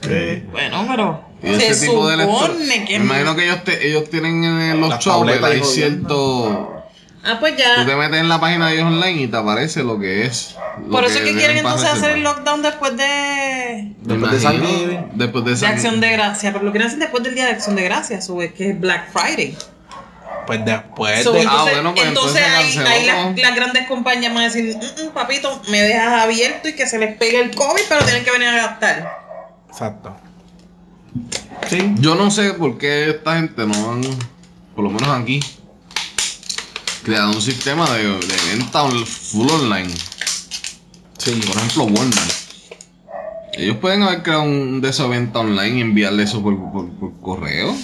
[0.00, 0.42] Sí.
[0.50, 2.98] Bueno, pero Y se ese tipo de electro- supone que...
[2.98, 6.76] Me imagino que ellos, te- ellos tienen en los tabletas hay cierto...
[7.22, 7.84] Ah, pues Tú ya.
[7.84, 10.56] te metes en la página de ellos online y te aparece lo que es.
[10.86, 15.10] lo Por eso es que quieren entonces hacer el lockdown después de, Después de Thanksgiving.
[15.14, 16.50] Después de de San- Acción de Gracia.
[16.52, 19.12] Pero lo quieren hacer después del día de Acción de Gracia, sube, que es Black
[19.12, 19.54] Friday.
[20.46, 21.42] Pues después So, de...
[21.42, 25.10] entonces, Ah, bueno, pues entonces entonces ahí, las, grandes compañías van a decir, "Mm, mm,
[25.10, 28.48] papito, me dejas abierto y que se les pegue el COVID, pero tienen que venir
[28.48, 29.18] a gastar.
[29.68, 30.16] Exacto.
[31.70, 31.94] Sí.
[32.00, 34.00] Yo no sé por qué esta gente no han,
[34.74, 35.40] por lo menos aquí,
[37.04, 39.88] creado un sistema de, de venta full online.
[41.18, 41.32] Sí.
[41.46, 42.32] Por ejemplo, Walmart.
[43.52, 47.20] Ellos pueden haber creado un de esos venta online y enviarle eso por, por- por
[47.20, 47.74] correo.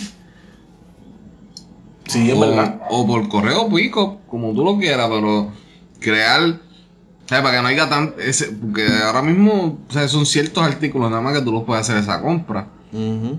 [2.09, 2.81] Sí, es o, verdad.
[2.89, 5.53] o por correo pico, como tú lo quieras, pero
[6.01, 6.61] crear.
[7.29, 8.15] sea, para que no haya tan.
[8.19, 11.83] Ese, porque ahora mismo o sea, son ciertos artículos nada más que tú los puedes
[11.83, 12.69] hacer esa compra.
[12.93, 13.39] Ujú.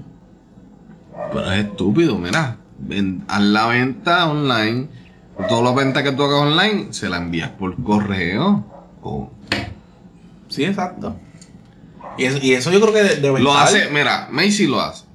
[1.34, 2.58] Pero es estúpido, mira.
[3.28, 4.88] haz la venta online.
[5.50, 8.66] Todas las ventas que tú hagas online se la envías por correo.
[9.02, 9.32] O-
[10.50, 11.16] Sí, exacto.
[12.18, 14.82] Y eso, y eso yo creo que de- debe Lo estar- hace, mira, Macy lo
[14.82, 15.06] hace.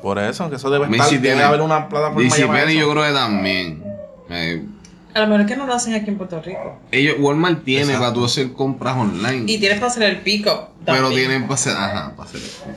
[0.00, 0.98] Por eso, que eso debe estar.
[0.98, 2.36] Macy Debe tiene- haber una plataforma eso.
[2.70, 3.82] yo creo que también.
[4.30, 4.64] Eh,
[5.14, 6.78] A lo mejor es que no lo hacen aquí en Puerto Rico.
[6.90, 8.00] ellos, Walmart tiene Exacto.
[8.00, 9.44] para tú hacer compras online.
[9.52, 10.68] Y tienes para hacer el pick-up.
[10.86, 11.76] pero tienen para hacer.
[11.76, 12.62] Ajá, para hacer eso.
[12.64, 12.76] Pero,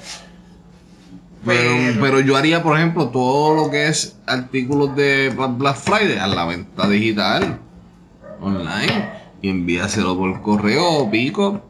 [1.48, 6.28] Pero- pero yo haría, por ejemplo, todo lo que es artículos de Black Friday a
[6.28, 7.60] la venta digital
[8.42, 9.10] online
[9.42, 11.62] y envíaselo por correo o pico.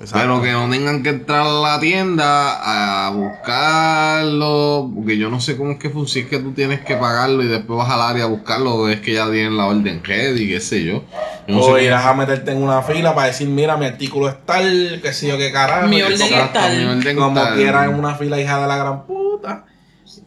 [0.00, 0.18] Exacto.
[0.18, 5.56] Pero que no tengan que entrar a la tienda a buscarlo, porque yo no sé
[5.58, 8.00] cómo es que funciona, si es que tú tienes que pagarlo y después vas al
[8.00, 11.04] área a buscarlo, o es que ya tienen la orden ready, qué sé yo.
[11.46, 14.28] Yo no o sé irás a meterte en una fila para decir, mira, mi artículo
[14.28, 15.86] es tal, qué sé yo, qué carajo.
[15.88, 16.78] Mi orden es tal.
[16.78, 19.66] mi orden Como quieras en una fila hija de la gran puta.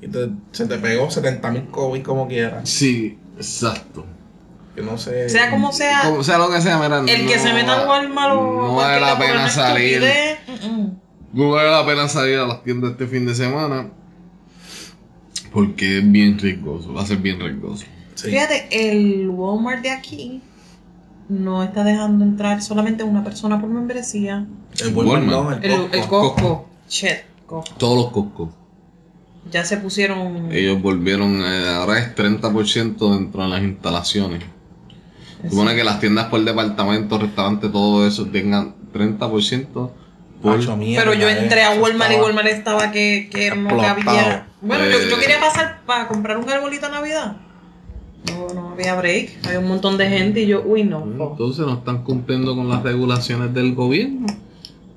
[0.01, 2.69] Y te- se te pegó 70 mil COVID como quieras.
[2.69, 4.05] Sí, exacto.
[4.75, 5.29] No sé.
[5.29, 7.81] Sea como sea, Como sea lo que sea, mira, el que no se meta va-
[7.81, 10.01] al Walmart o No vale la pena salir.
[11.31, 13.89] No vale la pena salir a las tiendas este fin de semana.
[15.51, 17.85] Porque es bien riesgoso, va a ser bien riesgoso.
[18.15, 18.29] Sí.
[18.31, 20.41] Fíjate, el Walmart de aquí
[21.29, 24.45] no está dejando entrar solamente una persona por membresía.
[24.81, 25.63] El Walmart, no, Walmart.
[25.63, 25.95] el El, Costco.
[26.01, 26.69] el Costco.
[26.89, 27.75] Shit, Costco.
[27.77, 28.51] Todos los Costco.
[29.51, 30.51] Ya se pusieron.
[30.51, 34.41] Ellos volvieron, eh, ahora es 30% dentro de las instalaciones.
[35.49, 39.91] Supone que las tiendas por departamento, restaurantes, todo eso tengan 30% por...
[40.57, 44.47] Macho, mierda, Pero yo eh, entré a Walmart y Walmart estaba que, que no cabía.
[44.61, 45.19] Bueno, yo, yo Eh.
[45.19, 47.37] quería pasar para comprar un arbolito de Navidad.
[48.31, 49.45] No, no había break.
[49.45, 50.99] Había un montón de gente y yo, uy, no.
[51.17, 51.31] po.
[51.31, 54.27] Entonces no están cumpliendo con las regulaciones del gobierno.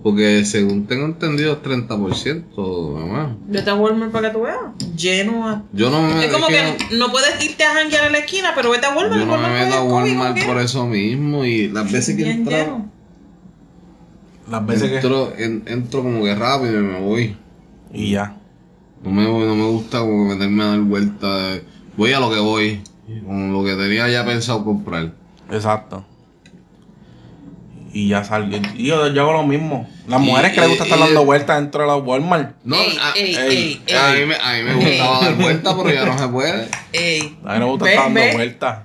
[0.07, 3.37] Porque según tengo entendido es 30%, mamá.
[3.49, 4.57] Vete a Walmart para que tú veas.
[4.97, 8.19] Lleno a Yo no me, Es como que no puedes irte a janguear a la
[8.19, 9.19] esquina, pero vete a Walmart.
[9.21, 12.23] yo no me Walmart meto a Walmart ¿o por eso mismo y las veces que
[12.23, 12.91] Bien entro, lleno.
[14.49, 14.95] Las veces que.
[14.99, 17.37] entro, en- entro como que rápido y me voy.
[17.93, 18.37] Y ya.
[19.03, 21.27] No me, voy- no me gusta como meterme a dar vuelta.
[21.97, 22.81] Voy a lo que voy.
[23.27, 25.15] Con lo que tenía ya pensado comprar.
[25.51, 26.05] Exacto.
[27.93, 28.57] Y ya salgo.
[28.77, 29.89] Y yo, yo hago lo mismo.
[30.09, 32.57] Las Y- mujeres que les gusta y- estar y- dando vueltas dentro de la Walmart.
[32.65, 35.75] No, Ey, a, ey, ey, ey, a mí me, a mí me gustaba dar vueltas,
[35.75, 36.69] pero ya no se puede.
[36.93, 37.39] ey.
[37.45, 38.79] A mí me gusta estar dando vueltas.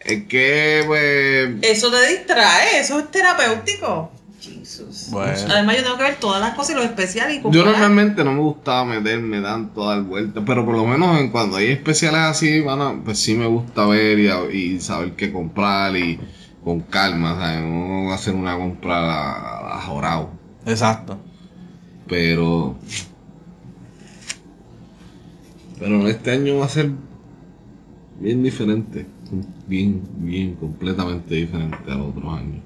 [0.00, 1.50] Es que, pues.
[1.62, 4.12] Eso te distrae, eso es terapéutico.
[4.40, 5.08] Jesus.
[5.10, 5.32] Bueno.
[5.50, 8.32] Además, yo tengo que ver todas las cosas y los especiales y Yo normalmente no
[8.32, 12.20] me gustaba meterme tanto a dar vueltas, pero por lo menos en cuando hay especiales
[12.20, 14.18] así, bueno, pues sí me gusta ver
[14.52, 16.20] y, saber qué comprar y
[16.62, 17.62] con calma, ¿sabes?
[17.62, 20.35] No hacer una compra a, a jorao.
[20.66, 21.16] Exacto.
[22.08, 22.76] Pero.
[25.78, 26.90] Pero este año va a ser
[28.20, 29.06] bien diferente.
[29.66, 32.62] Bien, bien, completamente diferente a los otros años.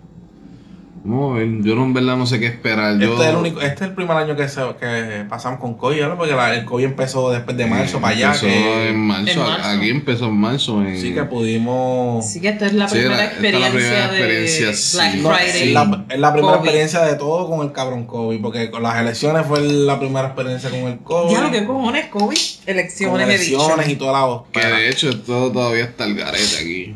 [1.02, 2.98] Ver, yo no en verdad no sé qué esperar.
[2.98, 5.72] Yo, Este es el único, este es el primer año que, se, que pasamos con
[5.78, 6.16] COVID, ¿verdad?
[6.18, 8.26] Porque la- el COVID empezó después de marzo para allá.
[8.34, 9.30] Empezó Que, en marzo.
[9.30, 9.68] En marzo.
[9.70, 10.82] Aquí empezó en marzo.
[10.82, 12.26] En, sí que pudimos.
[12.26, 14.74] Así que esta es la Sí, primera la- esta es la experiencia primera de experiencia,
[14.74, 14.96] sí.
[14.98, 15.68] Black No, Friday.
[15.68, 16.64] es, la, es la primera COVID.
[16.68, 20.68] experiencia de todo con el cabrón COVID, porque con las elecciones fue la primera experiencia
[20.68, 21.32] con el COVID.
[21.34, 24.42] Ya lo que cojones, COVID, con elecciones, he elecciones y toda la voz.
[24.52, 26.94] Que de hecho esto todavía está el garete aquí.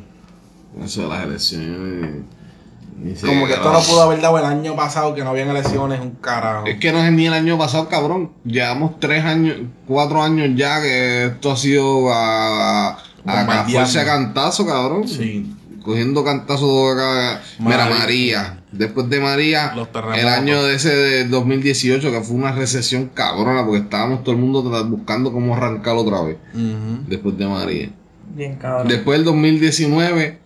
[0.85, 2.11] Eso de las elecciones.
[3.15, 6.01] Se Como que esto no pudo haber dado el año pasado que no habían elecciones,
[6.01, 6.67] un carajo.
[6.67, 8.33] Es que no es ni el año pasado, cabrón.
[8.45, 15.09] Llevamos tres años, cuatro años ya que esto ha sido a, a, a cantazo, cabrón.
[15.09, 15.55] Sí.
[15.83, 17.43] Cogiendo cantazos acá.
[17.59, 18.61] Mira, María.
[18.73, 19.73] Después de María,
[20.17, 24.41] el año de ese de 2018, que fue una recesión cabrona, porque estábamos todo el
[24.41, 26.39] mundo buscando cómo arrancar otra vez.
[26.55, 27.05] Ujú.
[27.07, 27.91] Después de María.
[28.35, 28.89] Bien cabrón.
[28.89, 30.39] Después del 2019,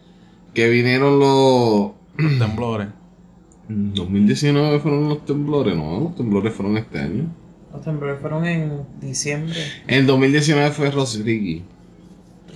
[0.55, 1.21] que vinieron.
[1.21, 2.89] Los temblores.
[3.69, 7.27] 2019 fueron los temblores, no, los temblores fueron este año.
[7.73, 9.59] Los temblores fueron en diciembre.
[9.87, 11.65] En 2019 fue Ricky.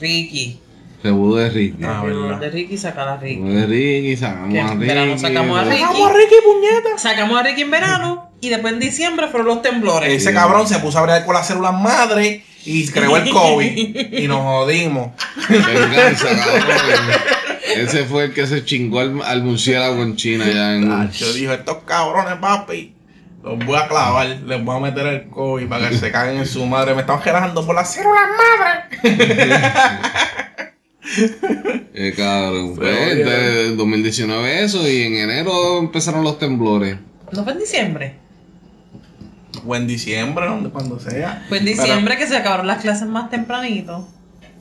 [0.00, 0.58] Ricky.
[1.02, 1.84] Rebudo de Ricky.
[1.84, 2.40] Ah, verdad.
[2.40, 3.42] de Ricky saca la Ricky.
[3.42, 4.86] Rebudo de Ricky, sacamos Que a en Ricky.
[4.86, 5.82] verano sacamos a Ricky.
[5.82, 6.98] ¡Vamos a Ricky, puñeta!
[6.98, 10.10] Sacamos a Ricky en verano y después en diciembre fueron los temblores.
[10.10, 14.12] Ese cabrón se puso a abrir con las células madre y creó el COVID.
[14.12, 15.10] y nos jodimos.
[15.48, 17.41] Venganza, cabrón.
[17.76, 21.10] Ese fue el que se chingó al, al murciélago en China ya en.
[21.10, 22.94] Yo dijo, estos cabrones, papi,
[23.42, 26.46] los voy a clavar, les voy a meter el COVID para que se caguen en
[26.46, 26.94] su madre.
[26.94, 28.22] Me están relajando por las células
[29.00, 29.32] madre.
[31.94, 32.74] Eh, cabrón.
[32.78, 36.96] Pero, Pues, de 2019 eso y en enero empezaron los temblores.
[37.32, 38.14] ¿No fue en diciembre?
[39.66, 41.44] O en diciembre, donde cuando sea.
[41.48, 44.08] Fue en Pero- diciembre que se acabaron las clases más tempranito.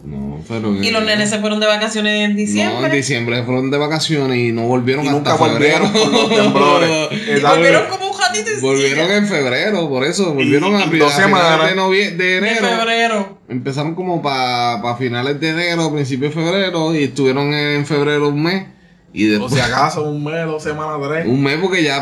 [0.03, 0.73] No, pero.
[0.75, 2.89] Y los nenes se fueron de vacaciones en No, en diciembre.
[2.95, 6.11] diciembre se fueron de vacaciones y no volvieron Y hasta nunca volvieron febrero.
[6.11, 6.89] por los temblores.
[7.37, 10.33] y volvieron como un jatito en Volvieron en febrero, por eso.
[10.33, 11.69] Volvieron y a, dos a finales semanas.
[11.69, 12.67] de, novie- de de enero.
[12.67, 13.37] febrero.
[13.47, 16.95] Empezaron como para finales de enero, principios de febrero.
[16.95, 18.65] Y estuvieron en febrero un mes.
[19.13, 19.53] Y O después.
[19.53, 21.25] si acaso, un mes, dos semanas, tres.
[21.27, 22.01] un mes porque ya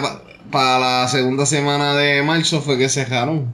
[0.52, 3.54] para la segunda semana de marzo fue que cerraron.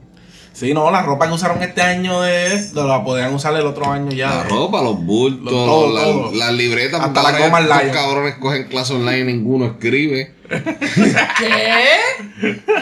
[0.58, 3.90] Sí, no, la ropa que usaron este año de esto la podían usar el otro
[3.92, 4.30] año ya.
[4.30, 6.32] La ropa, los bultos, Lo- todo, la- todo.
[6.34, 6.98] las libretas.
[7.02, 7.90] Hasta la estos Lion.
[7.92, 10.34] cabrones cogen clase online y ninguno escribe.
[10.48, 12.00] ¿Qué?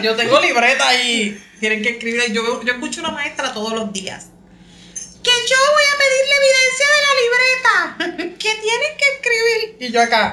[0.03, 2.31] Yo tengo libreta y tienen que escribir.
[2.31, 4.27] Yo, yo escucho a una maestra todos los días.
[5.23, 7.73] Que yo voy a pedirle evidencia de la libreta.
[8.37, 9.59] Que tienen que escribir.
[9.81, 10.23] Y yo acá.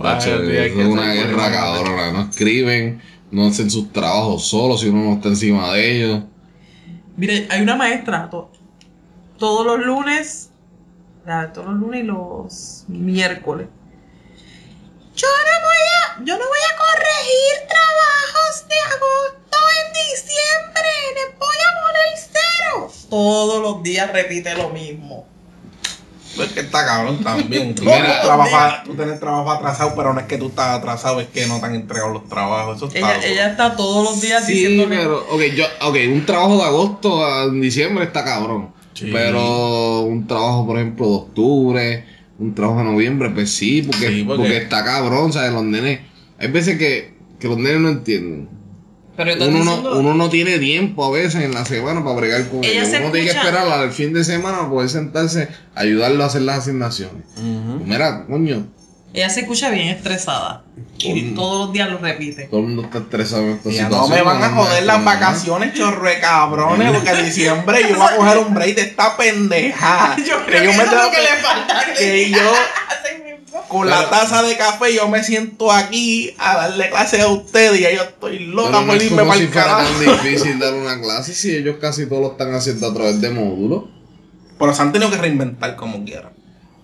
[0.00, 2.12] tacho, que es se una guerra cabrona.
[2.12, 6.22] No escriben, no hacen sus trabajos solos si uno no está encima de ellos.
[7.16, 8.50] Mire, hay una maestra to-
[9.38, 10.50] todos los lunes,
[11.26, 13.68] la- todos los lunes y los miércoles.
[15.16, 21.38] Yo no voy a, yo no voy a corregir trabajos de agosto en diciembre, les
[21.38, 22.92] voy a poner cero.
[23.10, 25.26] Todos los días repite lo mismo.
[26.42, 27.74] Es que está cabrón también.
[27.74, 31.28] Tú tienes trabajo, tú tienes trabajo atrasado, pero no es que tú estás atrasado, es
[31.28, 32.76] que no te han entregado los trabajos.
[32.76, 34.96] Eso está Ella, ella está todos los días Sí, diciéndole.
[34.96, 38.70] pero, ok, yo, ok, un trabajo de agosto a diciembre está cabrón.
[38.94, 39.10] Sí.
[39.12, 42.04] Pero un trabajo, por ejemplo, de octubre,
[42.38, 44.56] un trabajo de noviembre, pues sí, porque, Sí, porque- porque...
[44.58, 45.52] está cabrón, ¿sabes?
[45.52, 46.00] Los nenes,
[46.38, 48.48] hay veces que, que los nenes no entienden.
[49.16, 52.64] Pero Uno no, uno no tiene tiempo a veces en la semana para bregar con
[52.64, 52.88] Ella ellos.
[53.00, 56.42] Uno tiene que escucha- esperar al fin de semana para poder sentarse, ayudarlo a hacer
[56.42, 57.22] las asignaciones.
[57.36, 57.76] Ujú.
[57.78, 58.66] Pues Mira, coño,
[59.12, 60.64] Ella se escucha bien estresada.
[60.98, 62.44] Y todos los días lo repite.
[62.46, 64.10] todo el mundo está estresado en esta Ya situación.
[64.10, 68.08] no me van a joder las no, vacaciones, chorre cabrones, porque en diciembre yo voy
[68.12, 70.16] a coger un break de esta pendeja.
[70.26, 71.84] Yo creo que que, yo me eso es tengo lo que que- le falta.
[71.96, 72.52] que yo.
[73.68, 77.82] Con la taza de café yo me siento aquí a darle clases a ustedes y
[77.96, 79.90] yo estoy loca no por es irme como para si el fuera carajo.
[79.92, 83.30] tan difícil dar una clase si ellos casi todos lo están haciendo a través de
[83.30, 83.84] módulos.
[84.58, 86.32] Pero se han tenido que reinventar como quieran.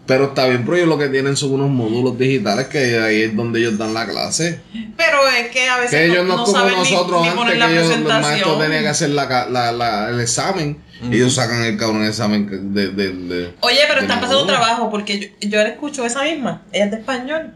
[0.07, 3.37] Pero está bien, pero ellos lo que tienen son unos módulos digitales que ahí es
[3.37, 4.61] donde ellos dan la clase.
[4.97, 7.29] Pero es que a veces Que ellos no, no, es como saben ni- nosotros ni,
[7.29, 10.21] antes poner que la ellos, los maestros tenían que hacer la, ca- la- la- el
[10.21, 10.83] examen.
[11.11, 15.19] Ellos sacan el cabrón examen de, de, de- Oye, pero de están pasando trabajo porque
[15.41, 16.63] yo, yo la escucho esa misma.
[16.73, 17.55] Ella es de español.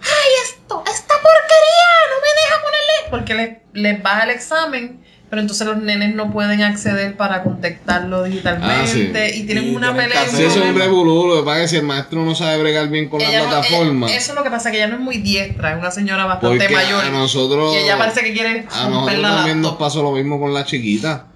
[0.00, 0.82] ¡Ay, esto!
[0.86, 1.88] ¡Esta porquería!
[2.10, 3.10] ¡No me deja ponerle!
[3.10, 8.22] Porque le- les baja el examen, pero entonces los nenes no pueden acceder para contactarlo
[8.22, 8.74] digitalmente.
[8.74, 9.10] Ah, sí.
[9.40, 10.24] Y tienen Y una pelea.
[10.26, 11.26] Sí, eso es un revolú.
[11.28, 13.44] Lo que pasa es que si el maestro no sabe bregar bien con Ella la
[13.44, 14.06] no- plataforma.
[14.08, 16.24] ella- eso es lo que pasa, que ella no es muy diestra, es una señora
[16.26, 17.04] bastante porque mayor.
[17.04, 17.74] a nosotros.
[17.74, 20.54] y ella parece que quiere A romper nosotros la también nos pasó lo mismo con
[20.54, 21.26] la chiquita.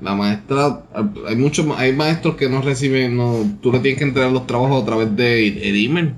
[0.00, 0.84] La maestra,
[1.26, 4.46] hay muchos, ma- hay maestros que no reciben, no, tú le tienes que entregar los
[4.46, 6.14] trabajos a través de e- el email,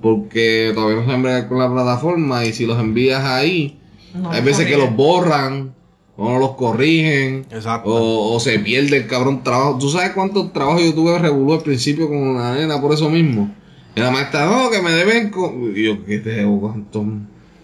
[0.00, 3.78] porque todavía no saben bregar con la plataforma y si los envías ahí,
[4.14, 5.74] No, hay veces que los borran
[6.16, 7.90] o no los corrigen Exacto.
[7.90, 9.76] o, o se pierde el cabrón trabajo.
[9.78, 13.54] ¿Tú sabes cuántos trabajos yo tuve revolú al principio con una nena por eso mismo?
[13.94, 15.30] Y la maestra, no, que me deben.
[15.30, 15.72] con-".
[15.76, 16.60] Y yo, ¿qué te debo?
[16.60, 17.04] ¿Cuántos?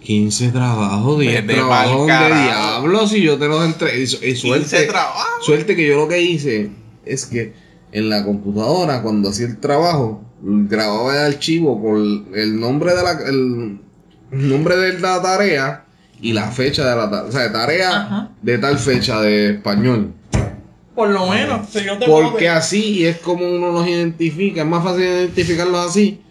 [0.05, 3.07] 15 trabajos, 10 Vete trabajos de diablo.
[3.07, 3.99] Si yo te los entregué.
[3.99, 4.87] Y, y 15 suerte,
[5.41, 6.69] suerte que yo lo que hice
[7.05, 7.53] es que
[7.91, 13.11] en la computadora, cuando hacía el trabajo, grababa el archivo con el nombre de la.
[13.27, 13.79] El,
[14.31, 15.85] nombre de la tarea
[16.19, 17.29] y la fecha de la tarea.
[17.29, 18.31] O sea, tarea Ajá.
[18.41, 20.13] de tal fecha de español.
[20.93, 24.61] Por lo menos, si yo te Porque así es como uno los identifica.
[24.61, 26.21] Es más fácil identificarlos así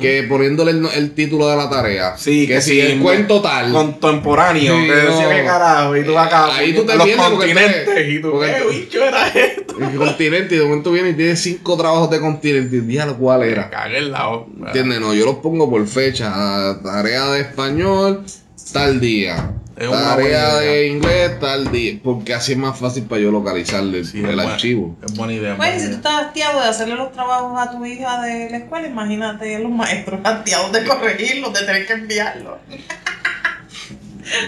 [0.00, 2.16] Que poniéndole el, el título de la tarea.
[2.16, 3.72] Sí, que que si el cuento tal.
[3.72, 4.76] Contemporáneo.
[4.76, 5.30] Sí, que decía no.
[5.30, 5.96] qué carajo.
[5.96, 6.54] Y tú acá.
[6.56, 7.84] Ahí tú te los porque continentes.
[7.86, 9.74] te- Y tú, porque- ¿qué bicho era esto?
[9.80, 12.76] El continente y de momento viene y tiene cinco trabajos de continente.
[12.76, 13.70] Y dígalo cuál era.
[13.70, 14.46] cagué el lado.
[14.66, 15.00] ¿Entiendes?
[15.00, 16.78] No, yo los pongo por fecha.
[16.82, 18.24] Tarea de español,
[18.72, 19.52] tal día.
[19.82, 20.54] Es una idea.
[20.56, 21.98] de inglés, tal día.
[22.04, 24.96] Porque así es más fácil para yo localizarle el, Sí, el es buena- archivo.
[25.04, 25.56] Es buena idea.
[25.56, 28.86] Pues, si tú estás hastiado de hacerle los trabajos a tu hija de la escuela,
[28.86, 32.58] imagínate los maestros hastiados de corregirlos, de tener que enviarlos.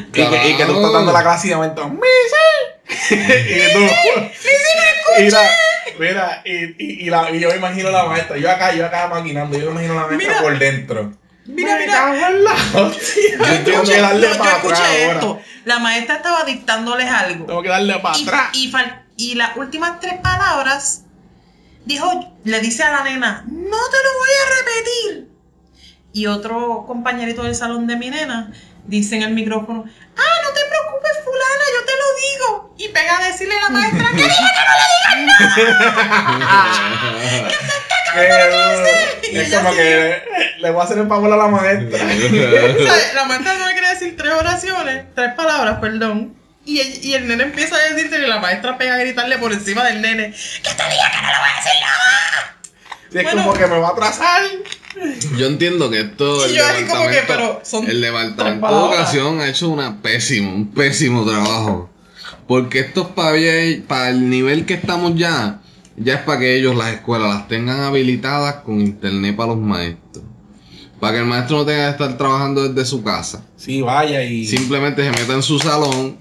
[0.09, 3.15] Y que, y que tú estás dando la clase y de momento, ¡Missy!
[3.15, 3.81] y tú,
[5.19, 5.41] mira,
[5.99, 9.09] mira, y, y, y, la, y yo me imagino la maestra, yo acá, yo acá
[9.09, 10.43] maquinando, yo me imagino la maestra Mira.
[10.43, 11.13] por dentro.
[11.47, 11.93] Mira, mira.
[11.93, 13.39] cago en la hostia.
[13.65, 15.27] Tengo que Yo, darle yo para escuché atrás esto.
[15.27, 15.43] ahora.
[15.65, 17.47] La maestra estaba dictándoles algo.
[17.47, 18.51] Tengo que darle para Y, atrás.
[18.55, 21.03] y, fal- y las últimas tres palabras
[21.85, 25.29] dijo, le dice a la nena, no te lo voy a repetir.
[26.13, 28.51] Y otro compañerito del salón de mi nena
[28.87, 32.75] dice en el micrófono, ah, no te preocupes, fulana, yo te lo digo.
[32.79, 34.35] Y pega a decirle a la maestra que diga que
[34.67, 34.85] no le
[37.49, 37.55] Que-
[39.33, 39.77] Y es como sí.
[39.77, 40.23] que
[40.61, 41.99] le voy a hacer el favor a la maestra.
[42.05, 46.35] O sea, la maestra no le quiere decir tres oraciones, tres palabras, perdón.
[46.67, 49.53] Y el, y el nene empieza a decirte y la maestra pega a gritarle por
[49.53, 50.33] encima del nene.
[50.33, 52.57] ¡Que te diga que no le voy a decir nada!
[53.13, 53.43] Y es Bueno.
[53.43, 54.43] como que me va a atrasar.
[55.37, 56.47] Yo entiendo que esto.
[56.47, 60.01] Y el yo ahí como que, pero son El departamento de educación ha hecho una
[60.01, 61.91] pésimo, un pésimo trabajo.
[62.47, 63.37] Porque esto es para,
[63.89, 65.61] para el nivel que estamos ya.
[65.97, 70.25] Ya es para que ellos, las escuelas, las tengan habilitadas con internet para los maestros.
[70.99, 73.45] Para que el maestro no tenga que estar trabajando desde su casa.
[73.57, 74.47] Sí, vaya y.
[74.47, 76.17] Simplemente se meta en su salón,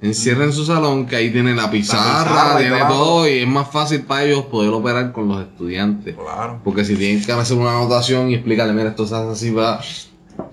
[0.00, 2.88] encierra en su salón, que ahí tiene la pizarra, tiene todo.
[2.88, 6.16] todo, y es más fácil para ellos poder operar con los estudiantes.
[6.16, 6.60] Claro.
[6.64, 9.80] Porque si tienen que hacer una anotación y explicarle, mira, esto se hace así, va.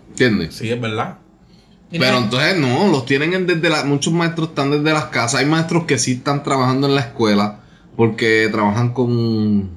[0.09, 0.55] ¿Entiendes?
[0.55, 1.17] Sí, es verdad.
[1.89, 5.41] Pero entonces no, los tienen en desde la, muchos maestros están desde las casas.
[5.41, 7.60] Hay maestros que sí están trabajando en la escuela
[7.95, 9.69] porque trabajan con,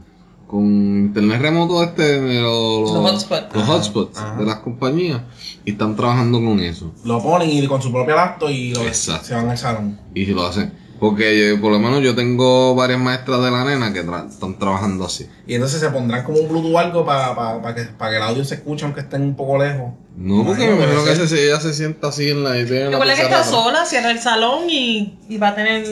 [0.47, 3.55] con internet remoto este, los, Los hotspots.
[3.55, 4.37] los hotspots Ajá.
[4.37, 5.21] de las compañías
[5.65, 6.93] y están trabajando con eso.
[7.05, 9.99] Lo ponen y con su propia laptop y lo, se van al salón.
[10.15, 10.85] Y lo hacen.
[11.01, 14.59] Porque yo- por lo menos yo tengo varias maestras de la nena que tra- están
[14.59, 15.27] trabajando así.
[15.47, 18.45] Y entonces se pondrán como un Bluetooth o algo para que, pa que el audio
[18.45, 19.93] se escuche aunque estén un poco lejos.
[20.17, 22.89] No, porque me Imagino que se, ella se sienta así en la idea.
[22.91, 25.85] Recuerda que está sola, cierra el salón y, y va a tener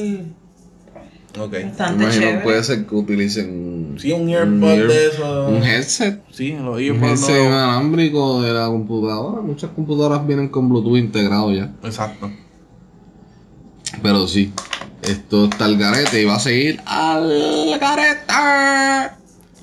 [1.38, 1.52] Ok.
[1.64, 2.40] bastante Imagino chévere.
[2.44, 5.48] puede ser que utilicen un, Sí, un earbud ear- de eso.
[5.48, 6.20] un headset.
[6.30, 7.10] Sí, los Un earbuds.
[7.10, 9.40] headset no- inalámbrico de la computadora.
[9.40, 11.72] Muchas computadoras vienen con Bluetooth integrado ya.
[11.82, 12.30] Exacto.
[14.02, 14.52] Pero sí,
[15.02, 17.28] esto está al garete y va a seguir al
[17.80, 18.32] garete.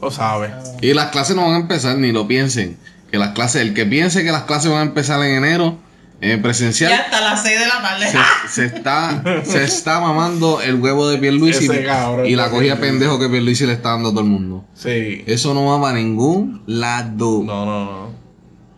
[0.02, 0.52] Lo sabe.
[0.82, 2.78] Y las clases no van a empezar, ni lo piensen.
[3.12, 5.78] Que las clases, el que piense que las clases van a empezar en enero,
[6.22, 8.08] eh, presencial, Ya hasta las 6 de la tarde.
[8.08, 8.18] se,
[8.50, 12.78] se está, se está mamando el huevo de Pierluisi Ese cabrón, y la cabrón.
[12.80, 14.66] pendejo que Pierluisi le está dando a todo el mundo.
[14.74, 15.24] Sí.
[15.28, 17.44] Eso no va para ningún lado.
[17.46, 18.20] No, no, no.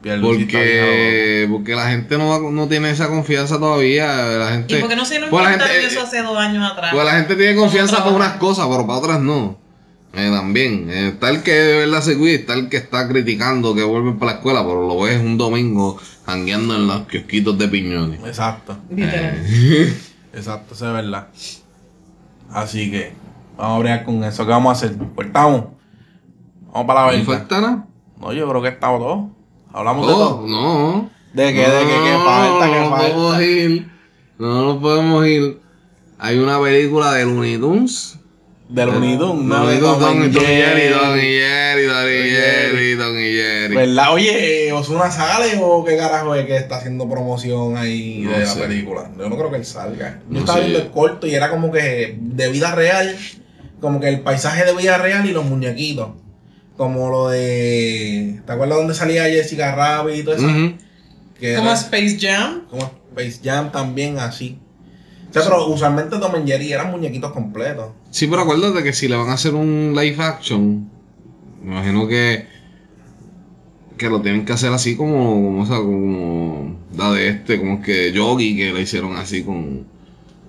[0.02, 4.08] Pierluisi está Porque, porque la gente no, va- no tiene esa confianza todavía.
[4.16, 6.72] La gente, ¿Y por qué no se nos pues la gente- eso hace dos años
[6.72, 6.92] atrás?
[6.92, 9.61] pues la gente tiene confianza ¿Cómo para unas cosas, pero para otras no.
[10.14, 10.90] Eh, también.
[10.90, 14.20] Eh, está el que de verdad se cuida, está el que está criticando que vuelven
[14.20, 18.20] para la escuela, pero lo ves un domingo jangueando en los kiosquitos de piñones.
[18.26, 18.78] Exacto.
[18.96, 19.94] Eh,
[20.34, 21.28] Exacto, eso es verdad.
[22.52, 23.14] Así que
[23.58, 24.46] vamos a bregar con eso.
[24.46, 24.98] ¿Qué vamos a hacer?
[25.16, 25.66] Cortamos.
[26.74, 27.26] Vamos para la ¿No verdad.
[27.40, 27.86] falta nada?
[28.20, 29.26] No, yo creo que estamos todos.
[29.74, 30.48] Hablamos de Oh, todo.
[30.48, 31.10] no.
[31.34, 33.46] De que, de que, que falta, que no, no podemos falta.
[33.46, 33.90] ir.
[34.38, 35.62] No nos podemos ir.
[36.20, 38.20] Hay una película de Looney Tunes.
[38.72, 40.88] Del Unidun, no Looney de Tunes, Tom Don y Jerry.
[40.94, 43.76] Don y Jerry, Don y Jerry, Don y Jerry.
[43.76, 44.14] ¿Verdad?
[44.14, 48.54] Oye, ¿Osuna sale o qué carajo es que está haciendo promoción ahí No de la
[48.56, 49.12] película?
[49.18, 50.22] Yo no creo que él salga.
[50.30, 50.66] Yo No estaba sé.
[50.66, 53.14] viendo el corto y era como que de vida real,
[53.82, 56.10] como que el paisaje de vida real y los muñequitos.
[56.78, 58.40] Como lo de.
[58.46, 60.48] ¿Te acuerdas dónde salía Jessica Rabbit y todo eso?
[61.40, 62.68] Que Como era- Space Jam.
[62.70, 64.58] como Space Jam también así.
[65.30, 67.88] O sea, pero usualmente Tom and Jerry eran muñequitos completos.
[68.12, 70.88] Sí, pero acuérdate que si le van a hacer un live action,
[71.64, 72.46] me imagino que
[73.98, 77.82] que lo tienen que hacer así como, como, o sea, como la de este, como
[77.84, 79.86] que Yogi, que la hicieron así con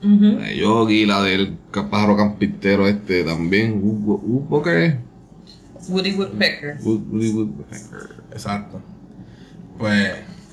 [0.02, 0.38] Ujú.
[0.40, 1.58] la de Yogi, la del
[1.90, 3.78] pájaro campintero este también.
[3.82, 4.96] Woody
[6.12, 6.78] Woodpecker.
[6.82, 8.16] Wood- Woody Woodpecker.
[8.32, 8.80] Exacto.
[9.78, 10.10] Pues.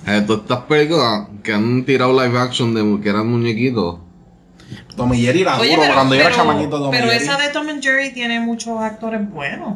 [0.08, 3.98] Eh, todas estas películas que han tirado live action de que eran muñequitos,
[4.95, 5.82] Tom y Jerry era Oye, duro.
[5.84, 7.23] pero, Cuando yo era pero- chamaquito, Tom y pero Jerry.
[7.23, 9.75] esa de Tom and Jerry tiene muchos actores buenos.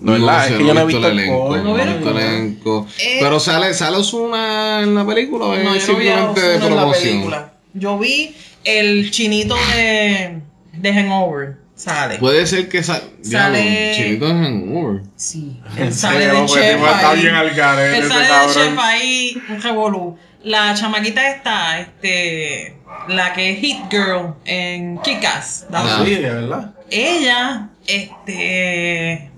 [0.00, 0.46] No, ¿verdad?
[0.46, 1.48] Es que yo no he visto el elenco.
[1.56, 2.86] no he ¿No visto el elenco.
[3.00, 6.14] Eh, Pero sale, sale Ozuna en la película o es No, yo no vi a
[6.14, 7.12] simplemente de Ozuna en la promoción.
[7.14, 7.52] película.
[7.74, 10.40] Yo vi el chinito de,
[10.74, 11.56] de Hangover.
[11.74, 12.18] Sale.
[12.18, 15.02] Puede ser que sa Sale- Diablo, Chinito es en Uber.
[15.14, 15.60] Sí.
[15.76, 17.20] En Él sale serio, de porque chef tipo está ahí.
[17.22, 18.54] bien al garete Él ese sale de cabrón.
[18.54, 20.18] chef ahí, un revolú.
[20.44, 22.76] La chamaquita está, este,
[23.08, 25.66] la que es Hit Girl en Kick-Ass.
[25.72, 26.02] Ah.
[26.04, 26.74] Sí, de verdad.
[26.90, 29.30] Ella, este...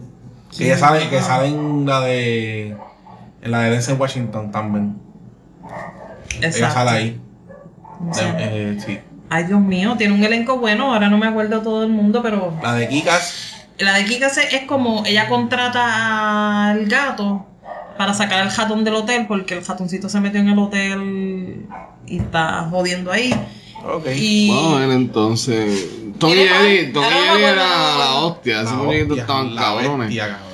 [0.56, 2.76] Que ella sale, que sale en la de.
[3.42, 4.96] En la de Denzel Washington también.
[6.38, 6.74] Ella Exacto.
[6.74, 7.20] sale ahí.
[8.12, 8.24] Sí.
[8.24, 8.98] De- eh, sí.
[9.30, 10.92] Ay, Dios mío, tiene un elenco bueno.
[10.92, 13.64] Ahora no me acuerdo todo el mundo, pero La de Kikas.
[13.78, 17.46] la de Kika se- es como ella contrata al gato
[18.00, 21.66] para sacar al ratón del hotel porque el ratoncito se metió en el hotel
[22.06, 23.30] y está jodiendo ahí.
[23.84, 24.06] Ok.
[24.16, 25.86] Y Vamos a ver entonces.
[26.18, 27.46] Tony Jerry, Tony acuerdo.
[27.46, 28.62] era la hostia.
[28.62, 30.06] Esos La muñequitos estaban la cabrones.
[30.08, 30.48] bestia, cabrón.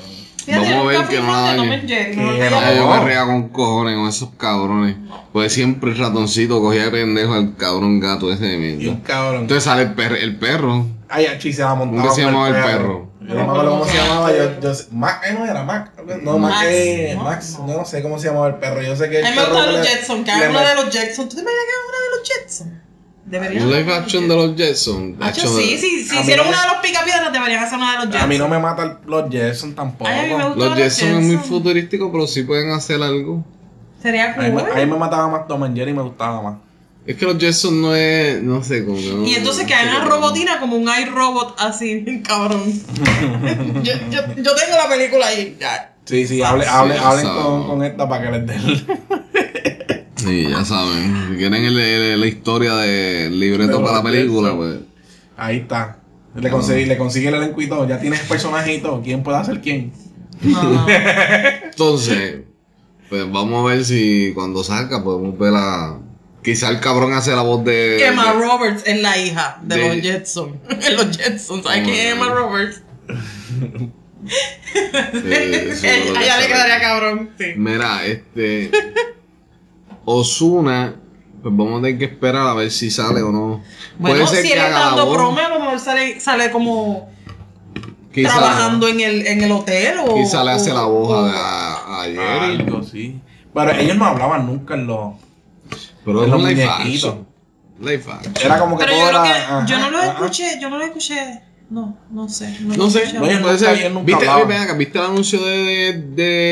[0.49, 2.69] Vamos a ver que no la.
[2.69, 4.97] Ay, yo ría con cojones con esos cabrones.
[5.33, 8.91] Pues siempre el ratoncito cogía de pendejo al cabrón gato ese de Y mierda.
[8.93, 9.41] un cabrón.
[9.43, 10.87] Entonces sale el, perro el perro.
[11.09, 12.03] Ay, Achi se la montaba.
[12.03, 13.11] ¿Cómo se llamaba el perro?
[13.21, 14.33] Yo no me acuerdo cómo se llamaba.
[14.33, 15.93] Yo, yo, sé- Mac, eh, no era Mac.
[16.23, 17.25] No, Mac, Max, eh, ¿no?
[17.25, 17.57] Max.
[17.61, 18.83] No, no sé cómo se llamaba el perro.
[18.83, 21.29] Yo sé que A mí me gustan los Jetson, que hagan una de los Jetson.
[21.29, 22.83] ¿Tú te imaginas que hagan una de los Jetson?
[23.27, 23.63] Deberían.
[23.65, 25.19] Un live action de los Jetson.
[25.19, 27.97] De- sí, sí, si mí hicieron no una de los picapiedras, deberían hacer una de
[27.99, 28.23] los Jetson.
[28.23, 30.09] A mí no me matan los Jetson tampoco.
[30.09, 30.65] Ay, a mí me gusta.
[30.65, 33.45] Los Jetson es muy futurístico, pero sí pueden hacer algo.
[34.01, 34.71] Sería A mí, me- cool.
[34.73, 36.55] a mí me mataba más Tom and Jerry y me gustaba más.
[37.07, 38.43] Es que los Jetson no es.
[38.43, 38.99] No sé cómo.
[39.01, 40.11] no- Y entonces que no hagan cómo.
[40.11, 42.63] robotina como un iRobot así, cabrón.
[43.83, 45.57] yo, yo, yo tengo la película ahí.
[45.61, 45.95] Ya.
[46.05, 48.87] Sí, sí, hable, hable, hablen con, con esta para que les den.
[50.17, 51.29] Sí, ya saben.
[51.31, 54.59] Si quieren el- el- la historia del libreto para la película, Jetson.
[54.59, 54.79] pues.
[55.37, 55.99] Ahí está.
[56.35, 57.87] Le consigue, le consigue el elenco y todo.
[57.89, 59.01] Ya tienes personaje y todo.
[59.03, 59.93] ¿Quién puede hacer quién?
[60.43, 60.87] No.
[61.65, 62.43] Entonces,
[63.09, 65.99] pues vamos a ver si cuando salga podemos ver a.
[66.47, 68.07] Quizá el cabrón hace la voz de.
[68.07, 70.61] Emma de- Roberts es la hija de, de- los Jetson.
[70.97, 72.83] los Jetson, ¿sabes quién es Emma Roberts?
[75.13, 77.45] Sí, A ella le quedaría cabrón, sí.
[77.57, 78.71] Mira, este.
[80.05, 80.95] Osuna,
[81.43, 83.63] pues vamos a tener que esperar a ver si sale o no.
[83.99, 87.11] Bueno, Puede ser si él está dando promo, a lo mejor sale, sale como
[88.13, 90.15] Quizá, trabajando en el, en el hotel o...
[90.15, 92.57] quizá le hace o- la voz o- a, a, a Jerry.
[92.61, 93.21] Algo, sí.
[93.53, 95.15] Pero ellos no hablaban nunca en los.
[96.07, 97.27] Pero es un live action.
[97.81, 98.35] Live action.
[98.43, 99.23] Era como que Pero todo yo, era.
[99.23, 100.13] que, ajá, yo no lo ajá.
[100.13, 101.41] escuché, yo no lo escuché.
[101.69, 102.57] No, no sé.
[102.61, 103.13] No, No sé.
[103.13, 103.91] No, puede ser.
[103.93, 105.93] nunca ¿Viste, ven acá, ¿Viste el anuncio de, de,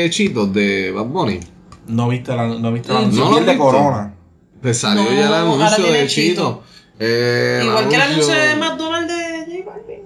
[0.03, 1.39] de Cheetos de Bad Bunny?
[1.87, 3.03] No viste la, no viste la Mm.
[3.03, 3.23] anuncio.
[3.23, 3.65] No lo el de viste.
[3.65, 4.13] Corona.
[4.61, 6.57] Te salió No, ya el anuncio de Cheetos.
[6.99, 10.01] Eh, Igual que el anuncio de McDonald's de J Balvin.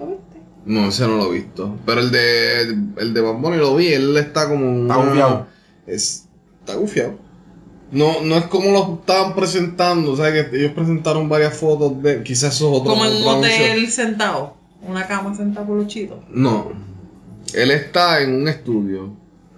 [0.00, 0.40] ¿Lo viste?
[0.64, 1.76] No, ese no lo he visto.
[1.86, 2.60] Pero el de
[2.98, 5.46] el de Bad Bunny lo vi, él está como Está gufiado.
[5.86, 6.28] Es,
[6.60, 7.18] está gufiado.
[7.92, 12.22] No, no es como lo estaban presentando, o sea que ellos presentaron varias fotos de
[12.22, 13.30] quizás esos otros Como anuncio.
[13.30, 14.54] hotel sentado.
[14.86, 16.18] Una cama sentada por los chitos.
[16.30, 16.72] No.
[17.52, 19.10] Él está en un estudio.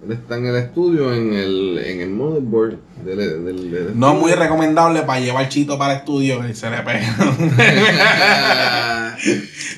[0.05, 4.19] Él está en el estudio en el en el motherboard del, del, del No es
[4.19, 7.15] muy recomendable para llevar chito para el estudio y se le pega.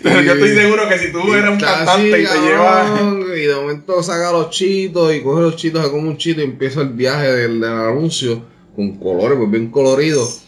[0.02, 3.02] Pero yo estoy seguro que si tú eres un cantante así, y te llevas.
[3.38, 6.46] Y de momento saca los chitos y coge los chitos, se come un chito y
[6.46, 8.44] empieza el viaje del, del anuncio
[8.76, 10.45] con colores, pues bien coloridos.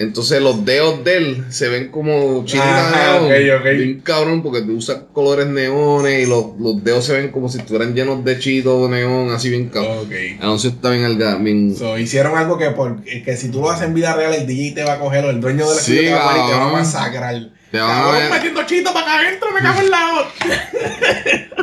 [0.00, 3.56] Entonces los dedos de él se ven como chinitas Ajá, de neón.
[3.56, 3.76] ok, ok.
[3.76, 7.58] Bien cabrón porque tú usas colores neones y los, los dedos se ven como si
[7.58, 9.98] estuvieran llenos de chitos de neón, así bien cabrón.
[10.06, 10.12] Ok.
[10.12, 11.74] El anuncio está bien bien.
[11.76, 14.72] So, hicieron algo que, por, que si tú lo haces en vida real, el DJ
[14.76, 16.56] te va a coger o el dueño del Sí, estudio te va a y te
[16.56, 17.57] va a masacrar.
[17.70, 20.70] Te van a ver- metiendo chito para acá adentro, me cago en la otra.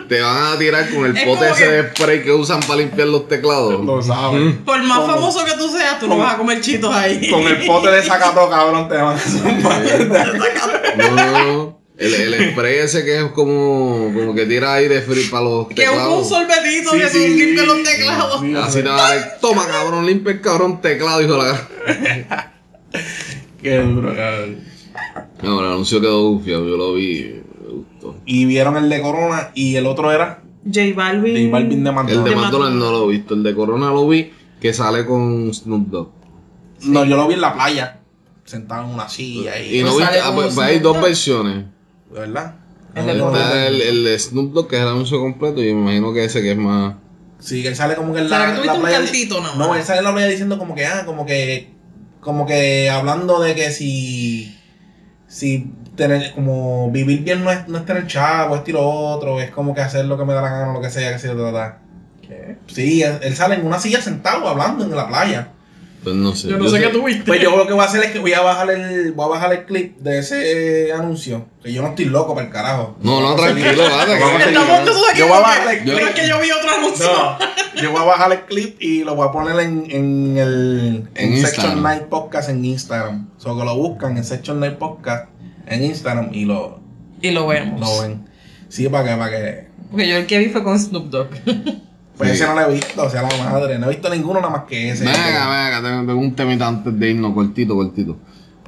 [0.08, 2.76] Te van a tirar con el Es pote ese que- de spray que usan para
[2.78, 3.84] limpiar los teclados.
[3.84, 4.54] Lo sabes.
[4.64, 7.28] Por más famoso que tú seas, tú no vas a comer chitos ahí.
[7.30, 9.82] Con el pote de sacato, cabrón, te van a zumbar.
[10.98, 11.80] No, no, no.
[11.98, 15.84] El, el spray ese que es como, como que tira aire frío para los Que
[15.84, 16.30] es un teclados.
[16.30, 18.42] sorbetito Sí, que sí, tú limpias los teclados.
[18.42, 21.68] sí, Así te va a dar, toma cabrón, limpia el cabrón teclado, hijo de la
[22.28, 22.52] cara.
[23.62, 24.75] Qué duro, cabrón.
[25.44, 28.16] No, el anuncio quedó gufiado, yo lo vi, me gustó.
[28.26, 31.34] Y vieron el de Corona y el otro era J Balvin.
[31.34, 32.24] de Balvin de El McDonald's.
[32.24, 35.54] de De McDonald's no lo he visto, el de Corona lo vi, que sale con
[35.54, 36.10] Snoop Dogg.
[36.84, 38.00] No, yo lo vi en la playa,
[38.44, 41.66] sentado en una silla y, Y no Pues vi, ah, pues, pues hay dos versiones.
[42.14, 42.56] ¿De verdad?
[42.94, 43.44] El de No, Corona.
[43.44, 46.24] Está el, el de Snoop Dogg, que es el anuncio completo, y me imagino que
[46.26, 46.96] ese que es más...
[47.40, 49.00] Sí, que él sale como que en ¿Será la, que tú la viste un playa.
[49.04, 49.78] cantito No, más?
[49.80, 51.70] él sale en la playa diciendo como que, ah, como que,
[52.22, 54.55] como que hablando de que si,
[55.36, 59.42] si tener, como vivir bien no es, no es tener chavo, esto y lo otro,
[59.42, 61.36] es como que hacer lo que me da la gana, lo que sea, que sea,
[61.36, 61.78] ta, ta, ta.
[62.22, 62.56] ¿Qué?
[62.68, 65.50] Sí, él, él sale en una silla sentado hablando en la playa.
[66.06, 66.48] Pues no sé.
[66.50, 67.24] Yo no sé qué tú viste.
[67.26, 69.30] Pues yo lo que voy a hacer es que voy a bajar el, voy a
[69.30, 72.96] bajar el clip de ese eh, anuncio, que yo no estoy loco para el carajo.
[73.02, 74.20] No, no, tranquilo, vale,
[75.18, 76.08] Yo voy a bajar el Yo- clip.
[76.08, 77.08] es que yo vi otro anuncio.
[77.12, 81.10] No, yo voy a bajar el clip y lo voy a poner en, en el
[81.16, 81.82] En en Section Instagram.
[81.82, 83.30] 9 Podcast en Instagram.
[83.38, 85.30] O sea, que lo buscan en Section 9 Podcast
[85.68, 86.80] en Instagram y lo,
[87.22, 87.80] Y lo vemos.
[87.82, 88.26] lo ven.
[88.70, 89.68] Sí, para que, para que.
[89.90, 91.30] Porque yo el que vi fue con Snoop Dogg.
[92.18, 92.36] Pues Sí.
[92.36, 93.78] ese no lo he visto, o sea, la madre.
[93.78, 95.04] No he visto ninguno nada más que ese.
[95.06, 98.18] Venga, venga, tengo, tengo un temita antes de irnos, cortito, cortito.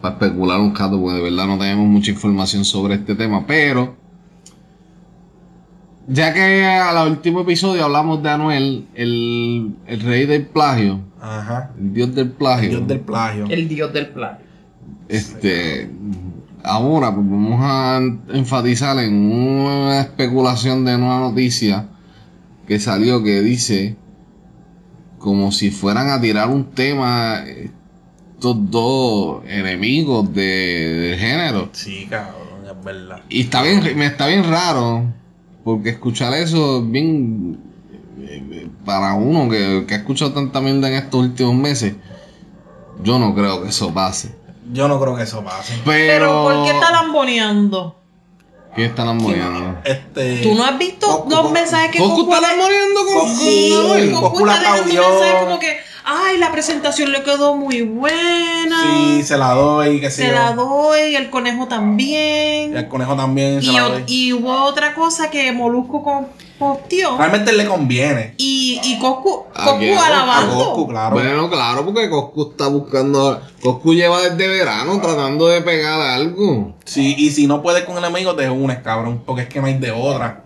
[0.01, 3.45] Para especular un rato, porque de verdad no tenemos mucha información sobre este tema.
[3.47, 3.95] Pero,
[6.07, 11.71] ya que al último episodio hablamos de Anuel, el, el rey del plagio, Ajá.
[11.79, 12.69] el dios del plagio.
[12.69, 13.45] Dios del plagio.
[13.49, 14.45] El dios del plagio.
[15.09, 15.89] Este,
[16.63, 17.99] ahora pues vamos a
[18.33, 21.87] enfatizar en una especulación de una noticia
[22.67, 23.95] que salió que dice
[25.17, 31.69] como si fueran a tirar un tema estos dos enemigos de, del género.
[31.71, 33.21] Sí, cabrón, es verdad.
[33.29, 35.05] Y está bien, me está bien raro,
[35.63, 37.59] porque escuchar eso es bien
[38.85, 41.95] para uno que, que ha escuchado tanta mierda en estos últimos meses.
[43.03, 44.35] Yo no creo que eso pase.
[44.71, 45.73] Yo no creo que eso pase.
[45.85, 48.01] Pero, Pero ¿por qué está lamboneando?
[48.77, 49.79] ¿Qué están lamboneando?
[49.83, 50.37] Este.
[50.43, 54.55] ¿Tú no has visto Coscu- los mensajes que ¿Coscu está le- lamboneando con Sí, la
[54.55, 58.83] está dejando mensajes como que, ay, la presentación le quedó muy buena.
[58.83, 60.31] Sí, se la doy, que Se yo.
[60.33, 62.77] la doy, el conejo Y también.
[62.77, 64.03] al conejo también se Y, la o- doy.
[64.05, 67.17] y hubo otra cosa que Molusco co- posteó.
[67.17, 68.33] Realmente le conviene.
[68.37, 69.97] Y, y Coscu, ¿A Coscu quién?
[69.97, 70.55] A alabando.
[70.55, 71.15] Coscu, claro.
[71.15, 73.41] Bueno, claro, porque Coscu está buscando.
[73.61, 76.75] Coscu lleva desde verano tratando de pegar algo.
[76.85, 79.21] Sí, y si no puedes con el amigo, te unes, cabrón.
[79.25, 80.43] Porque es que no hay de otra.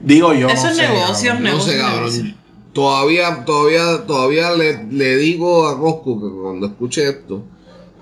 [0.00, 0.48] Digo yo.
[0.48, 1.44] Eso no es sé, negocio, cabrón.
[1.44, 2.22] No negocio, sé, negocio.
[2.22, 2.36] cabrón.
[2.72, 7.42] Todavía, todavía, todavía le, le digo a Coscu que cuando escuche esto,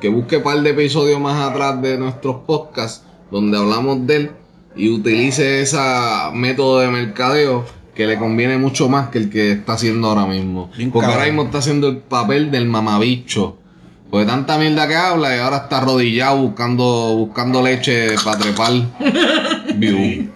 [0.01, 4.31] que busque un par de episodios más atrás de nuestros podcasts donde hablamos de él
[4.77, 5.79] y utilice ese
[6.33, 7.64] método de mercadeo
[7.95, 10.71] que le conviene mucho más que el que está haciendo ahora mismo.
[10.77, 13.59] Bien Porque ahora mismo está haciendo el papel del mamabicho.
[14.11, 18.73] Porque tanta mierda que habla y ahora está arrodillado buscando, buscando leche para trepar.
[19.77, 20.31] view.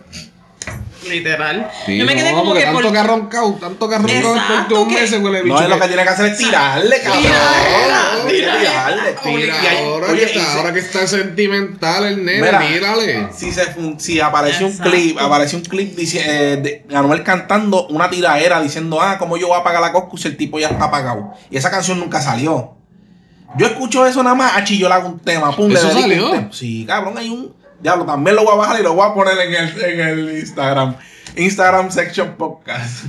[1.08, 1.70] Literal.
[1.86, 3.98] Sí, Yo me quedé no, como que tanto por- que ha roncado, tanto que ha
[3.98, 5.54] roncado últimos que- meses, huele bicho.
[5.54, 7.22] No, es lo que- tiene que hacer es tirarle, cabrón.
[7.22, 13.28] Tirarle, Tirarle, oye, que y está, se- ahora que está sentimental el nene, Mira, mírale.
[13.36, 18.08] Si, se fun- si apareció un clip, apareció un clip eh, de Anuel cantando una
[18.10, 20.90] tiradera diciendo, ah, ¿cómo yo voy a pagar la Coscu si el tipo ya está
[20.90, 21.32] pagado?
[21.50, 22.72] Y esa canción nunca salió.
[23.56, 26.00] Yo escucho eso nada más, achi, yo le hago un tema, pum, le ¿Eso un
[26.00, 26.30] salió?
[26.30, 26.48] tema.
[26.52, 27.54] Sí, cabrón, hay un.
[27.84, 30.38] Diablo, también lo voy a bajar y lo voy a poner en el, en el
[30.38, 30.96] Instagram.
[31.36, 33.04] Instagram Section Podcast.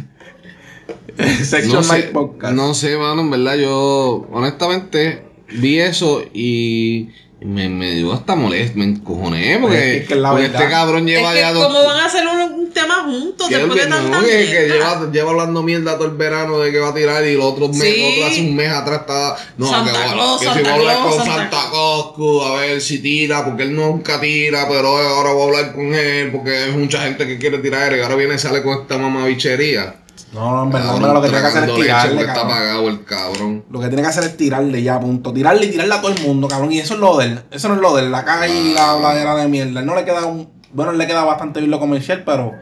[1.43, 2.53] Section No sé, Podcast.
[2.53, 7.07] no sé, mano, en verdad, yo honestamente vi eso y
[7.45, 11.15] me, me dio hasta molesto, me encojoné porque, Es que es porque este cabrón Es
[11.17, 11.65] lleva que ya dos...
[11.67, 14.67] ¿Cómo van a hacer un, un tema juntos después de él- no, tanta que- que
[14.67, 17.67] lleva, lleva hablando mierda todo el verano de que va a tirar y el otro
[17.69, 18.13] mes, Sí.
[18.13, 20.75] otro hace un mes atrás estaba no Santa que, va- Claus, que si Santa va
[20.75, 24.67] a hablar Claus, con Santa Santa Coscu a ver si tira porque él nunca tira
[24.67, 28.01] pero ahora voy a hablar con él porque hay mucha gente que quiere tirar y
[28.01, 29.95] ahora viene y sale con esta mamabichería
[30.33, 32.89] No, no, en verdad, Cabrón, hombre, lo que tiene que hacer es tirarle, está pagado
[32.89, 35.31] el cabrón Lo que tiene que hacer es tirarle ya, punto.
[35.31, 36.71] Tirarle y tirarle a todo el mundo, cabrón.
[36.71, 37.39] Y eso es lo de él.
[37.51, 38.11] Eso no es lo de él.
[38.11, 39.79] La caga y la habladera de mierda.
[39.79, 40.49] Él no le queda un.
[40.73, 42.53] Bueno, él le queda bastante bien lo comercial, pero.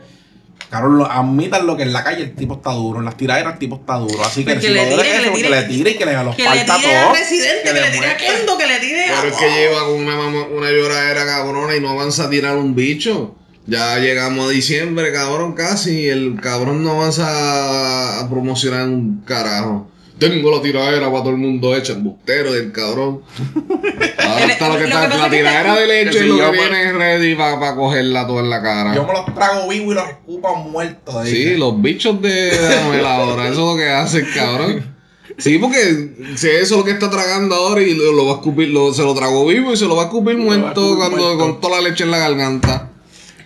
[0.70, 2.99] Cabrón, lo, admitan lo que en la calle el tipo está duro.
[2.99, 4.24] En las tiraderas el tipo está duro.
[4.24, 5.95] Así que, Pues que si le tire, es que le eso, que le tire y
[5.95, 7.11] que le los Que le tire a.
[7.11, 8.18] Residente, que, le tire a.
[8.18, 9.22] Kendo, que le tire a...
[9.22, 12.76] Pero es que lleva con una, una lloradera cabrona y no avanza a tirar un
[12.76, 13.36] bicho.
[13.66, 16.01] Ya llegamos a diciembre, cabrón, casi.
[16.01, 19.88] Y el cabrón no avanza a, a promocionar un carajo.
[20.20, 23.22] Tengo la tiradera para todo el mundo hecha, embustero del cabrón.
[24.20, 26.57] Ahora está lo que Lo está, la es tiradera de leche es si lo que
[26.57, 28.95] viene ready para cogerla toda en la cara.
[28.95, 31.28] Yo me los trago vivo y los escupo muertos.
[31.28, 34.93] Sí, los bichos de, de Anuel ahora, eso es lo que hace, cabrón.
[35.38, 38.36] Sí, porque si eso es lo que está tragando ahora y lo, lo va a
[38.36, 40.57] escupir, lo- se lo tragó vivo y se lo va a escupir Lo va a
[40.59, 41.38] muerto escupir cuando muerto.
[41.39, 42.89] con toda la leche en la garganta.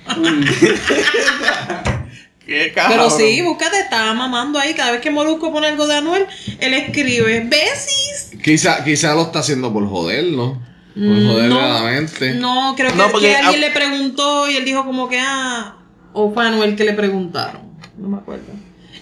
[2.46, 2.98] Qué cabrón.
[2.98, 4.74] Pero sí, búscate, estaba mamando ahí.
[4.74, 6.26] Cada vez que Molusco pone algo de Anuel,
[6.60, 8.32] él escribe, besis.
[8.42, 10.54] Quizá, quizá lo está haciendo por joderlo.
[10.94, 11.60] Por Mm, joderle no.
[11.62, 12.34] a la mente.
[12.36, 15.20] No, creo que, No, porque que alguien a- le preguntó y él dijo como que,
[15.20, 15.76] ah,
[16.14, 17.62] o fue Anuel que le preguntaron.
[17.98, 18.46] No me acuerdo.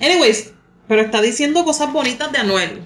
[0.01, 0.51] Anyways,
[0.88, 2.82] pero está diciendo cosas bonitas de Anuel.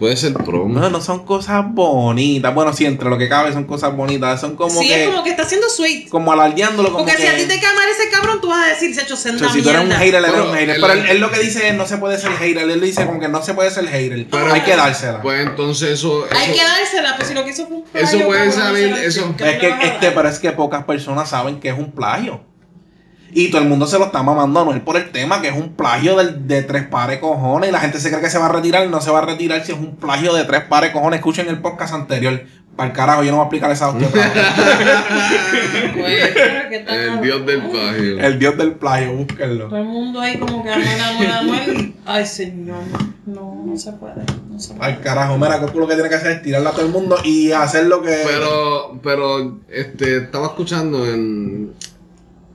[0.00, 0.74] Puede ser Trump.
[0.74, 2.54] No, no son cosas bonitas.
[2.54, 4.40] Bueno, sí, entre lo que cabe son cosas bonitas.
[4.40, 5.04] Son como sí, que.
[5.04, 6.08] es como que está siendo sweet.
[6.08, 6.88] Como alardeándolo.
[6.90, 9.02] Como Porque que, si a ti te camara ese cabrón, tú vas a decir, se
[9.02, 10.02] ha hecho senda si tú eres un mierda".
[10.02, 10.80] hater, él es Pero un hater.
[10.80, 12.70] Pero él, él lo que dice es no se puede ser hater.
[12.70, 14.26] Él dice como que no se puede ser hater.
[14.30, 15.20] Pero- hay que dársela.
[15.20, 16.24] Pues entonces eso.
[16.34, 18.62] Hay eso- que dársela, pues si lo que hizo fue un Eso plagio, puede cabrón,
[18.62, 20.14] salir, eso- ¿qué es que, le vas a es que, dar?
[20.14, 22.40] pero es que pocas personas saben que es un plagio.
[23.32, 25.56] Y todo el mundo se lo está mamando a Noel por el tema, que es
[25.56, 27.68] un plagio del- de, tres pares cojones.
[27.68, 29.26] Y la gente se cree que se va a retirar y no se va a
[29.26, 31.18] retirar si es un plagio de tres pares cojones.
[31.18, 32.42] Escuchen el podcast anterior.
[32.76, 34.08] Para el carajo, yo no voy a explicar esa hostia
[36.70, 38.20] que El dios del plagio.
[38.20, 39.68] El dios del plagio, búsquenlo.
[39.68, 41.94] Todo el mundo ahí como que Anuel, Anuel.
[42.06, 42.78] Ay, señor.
[43.26, 44.22] No, no se puede.
[44.48, 44.92] No se puede.
[44.92, 47.16] Al carajo, mira, Goku lo que tiene que hacer es tirarla a todo el mundo
[47.24, 48.22] y hacer lo que.
[48.24, 51.72] Pero, pero, este, estaba escuchando en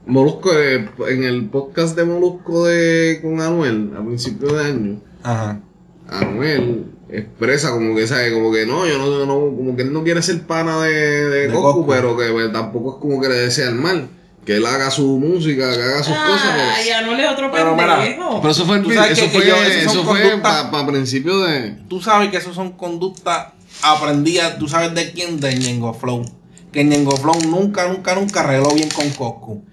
[0.06, 5.00] Molusco, eh, en el podcast de Molusco de, con Anuel, a principios de año.
[5.22, 5.60] Ajá.
[6.08, 9.92] Anuel expresa como que sabe, como que no, yo no, yo no como que él
[9.92, 11.86] no quiere ser pana de, de, De Goku, Goku.
[11.90, 14.08] pero que pues, tampoco es como que le desea el mal.
[14.44, 16.52] que él haga su música, que haga sus cosas.
[16.54, 18.40] pero- Ay, Anuel es otro Pero mira, pendejo.
[18.40, 21.78] Pero eso fue, el eso que fue, eso fue para principio de.
[21.88, 23.48] Tú sabes que eso son conductas
[23.82, 26.24] aprendidas, tú sabes de quién, de Ñengo Flow.
[26.72, 29.64] Que Ñengo Flow nunca, nunca, nunca arregló bien con Coscu.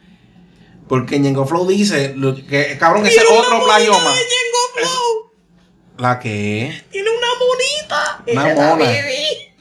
[0.87, 2.15] Porque Ñengo Flow dice
[2.49, 4.15] que, cabrón, ese Tiene una otro playo monita más.
[4.19, 5.31] de Ñengo Flow.
[5.97, 8.23] La que Tiene una monita.
[8.27, 8.85] Una mona.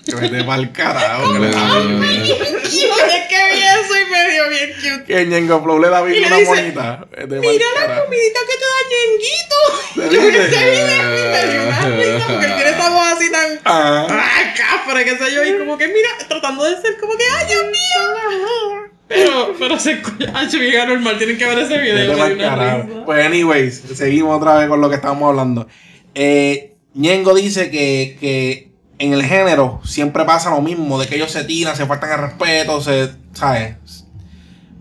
[0.05, 1.33] que vete pa'l carajo.
[1.33, 5.05] que le da- Hijo, es que vi eso y me dio bien cute.
[5.05, 7.07] Que Ñengo Flow le da bien una dice, monita.
[7.29, 9.59] Mira la comidita que te da Ñenguito.
[9.95, 10.47] ¿Te Yo viste?
[10.47, 13.61] ese video a mí me dio una porque él tiene esa voz así tan.
[13.65, 14.07] Ah.
[14.11, 15.05] ¡Ay, cafre!
[15.05, 15.45] qué sé yo!
[15.45, 18.89] Y como que, mira, tratando de ser como que, ¡ay, Dios mío!
[19.09, 21.19] Pero, pero se escucha bien anormal.
[21.19, 22.15] Tienen que ver ese video.
[22.15, 23.05] Una.
[23.05, 25.67] Pues, anyways, seguimos otra vez con lo que estábamos hablando.
[26.15, 31.31] Eh, Ñengo dice que, que en el género siempre pasa lo mismo, de que ellos
[31.31, 33.77] se tiran, se faltan el respeto, se, ¿sabes?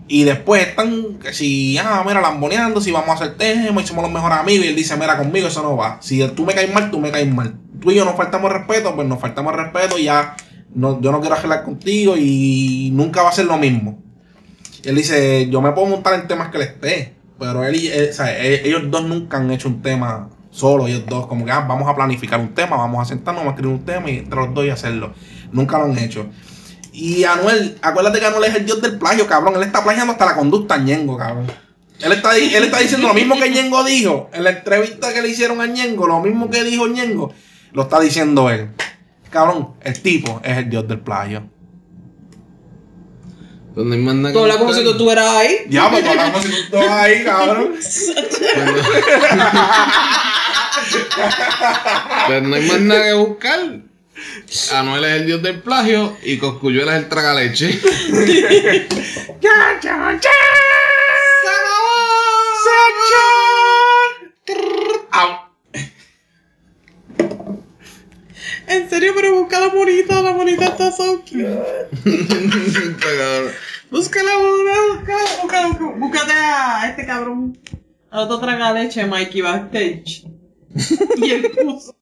[0.08, 4.04] Y después están, que si, ah, mira, lamboneando, si vamos a hacer tema y somos
[4.04, 4.66] los mejores amigos.
[4.66, 6.00] Y él dice, mira, conmigo eso no va.
[6.02, 7.56] Si tú me caes mal, tú me caes mal.
[7.80, 10.36] Tú y yo nos faltamos respeto, pues nos faltamos respeto y ya
[10.76, 14.04] no, yo no quiero arreglar contigo y nunca va a ser lo mismo.
[14.84, 18.38] Él dice, yo me puedo montar en temas que él esté, pero él o sea,
[18.40, 21.96] ellos dos nunca han hecho un tema solo, ellos dos, como que ah, vamos a
[21.96, 24.66] planificar un tema, vamos a sentarnos, vamos a escribir un tema y entre los dos
[24.66, 25.14] y hacerlo.
[25.52, 26.28] Nunca lo han hecho.
[26.94, 29.56] Y Anuel, acuérdate que Anuel es el dios del plagio, cabrón.
[29.56, 31.48] Él está plagiando hasta la conducta Ñengo, cabrón.
[32.00, 35.30] Él está, él está diciendo lo mismo que Ñengo dijo en la entrevista que le
[35.30, 37.34] hicieron a Ñengo, lo mismo que dijo Ñengo,
[37.74, 38.70] lo está diciendo él.
[39.30, 41.44] Cabrón, el tipo es el dios del plagio.
[43.76, 45.66] Donde hay más nada que Tú hablas como si tú estuvieras ahí.
[45.70, 47.76] Ya, pues hablamos si tú estás ahí, cabrón.
[52.28, 53.60] Pues no hay más nada que buscar.
[54.74, 57.80] Anuel es el dios del plagio y Coscuyuela es el tragaleche.
[59.42, 60.30] ¡Ya, ya, ya!
[65.12, 65.51] Au.
[68.72, 70.22] En serio, pero busca la monita.
[70.22, 71.46] La monita está so cute.
[73.92, 75.98] Búscala, búscala, búscala, búscala, búscala.
[75.98, 77.58] Búscate a este cabrón.
[78.10, 80.26] A otro traga leche, Mikey Backstage.
[81.18, 81.96] y él puso.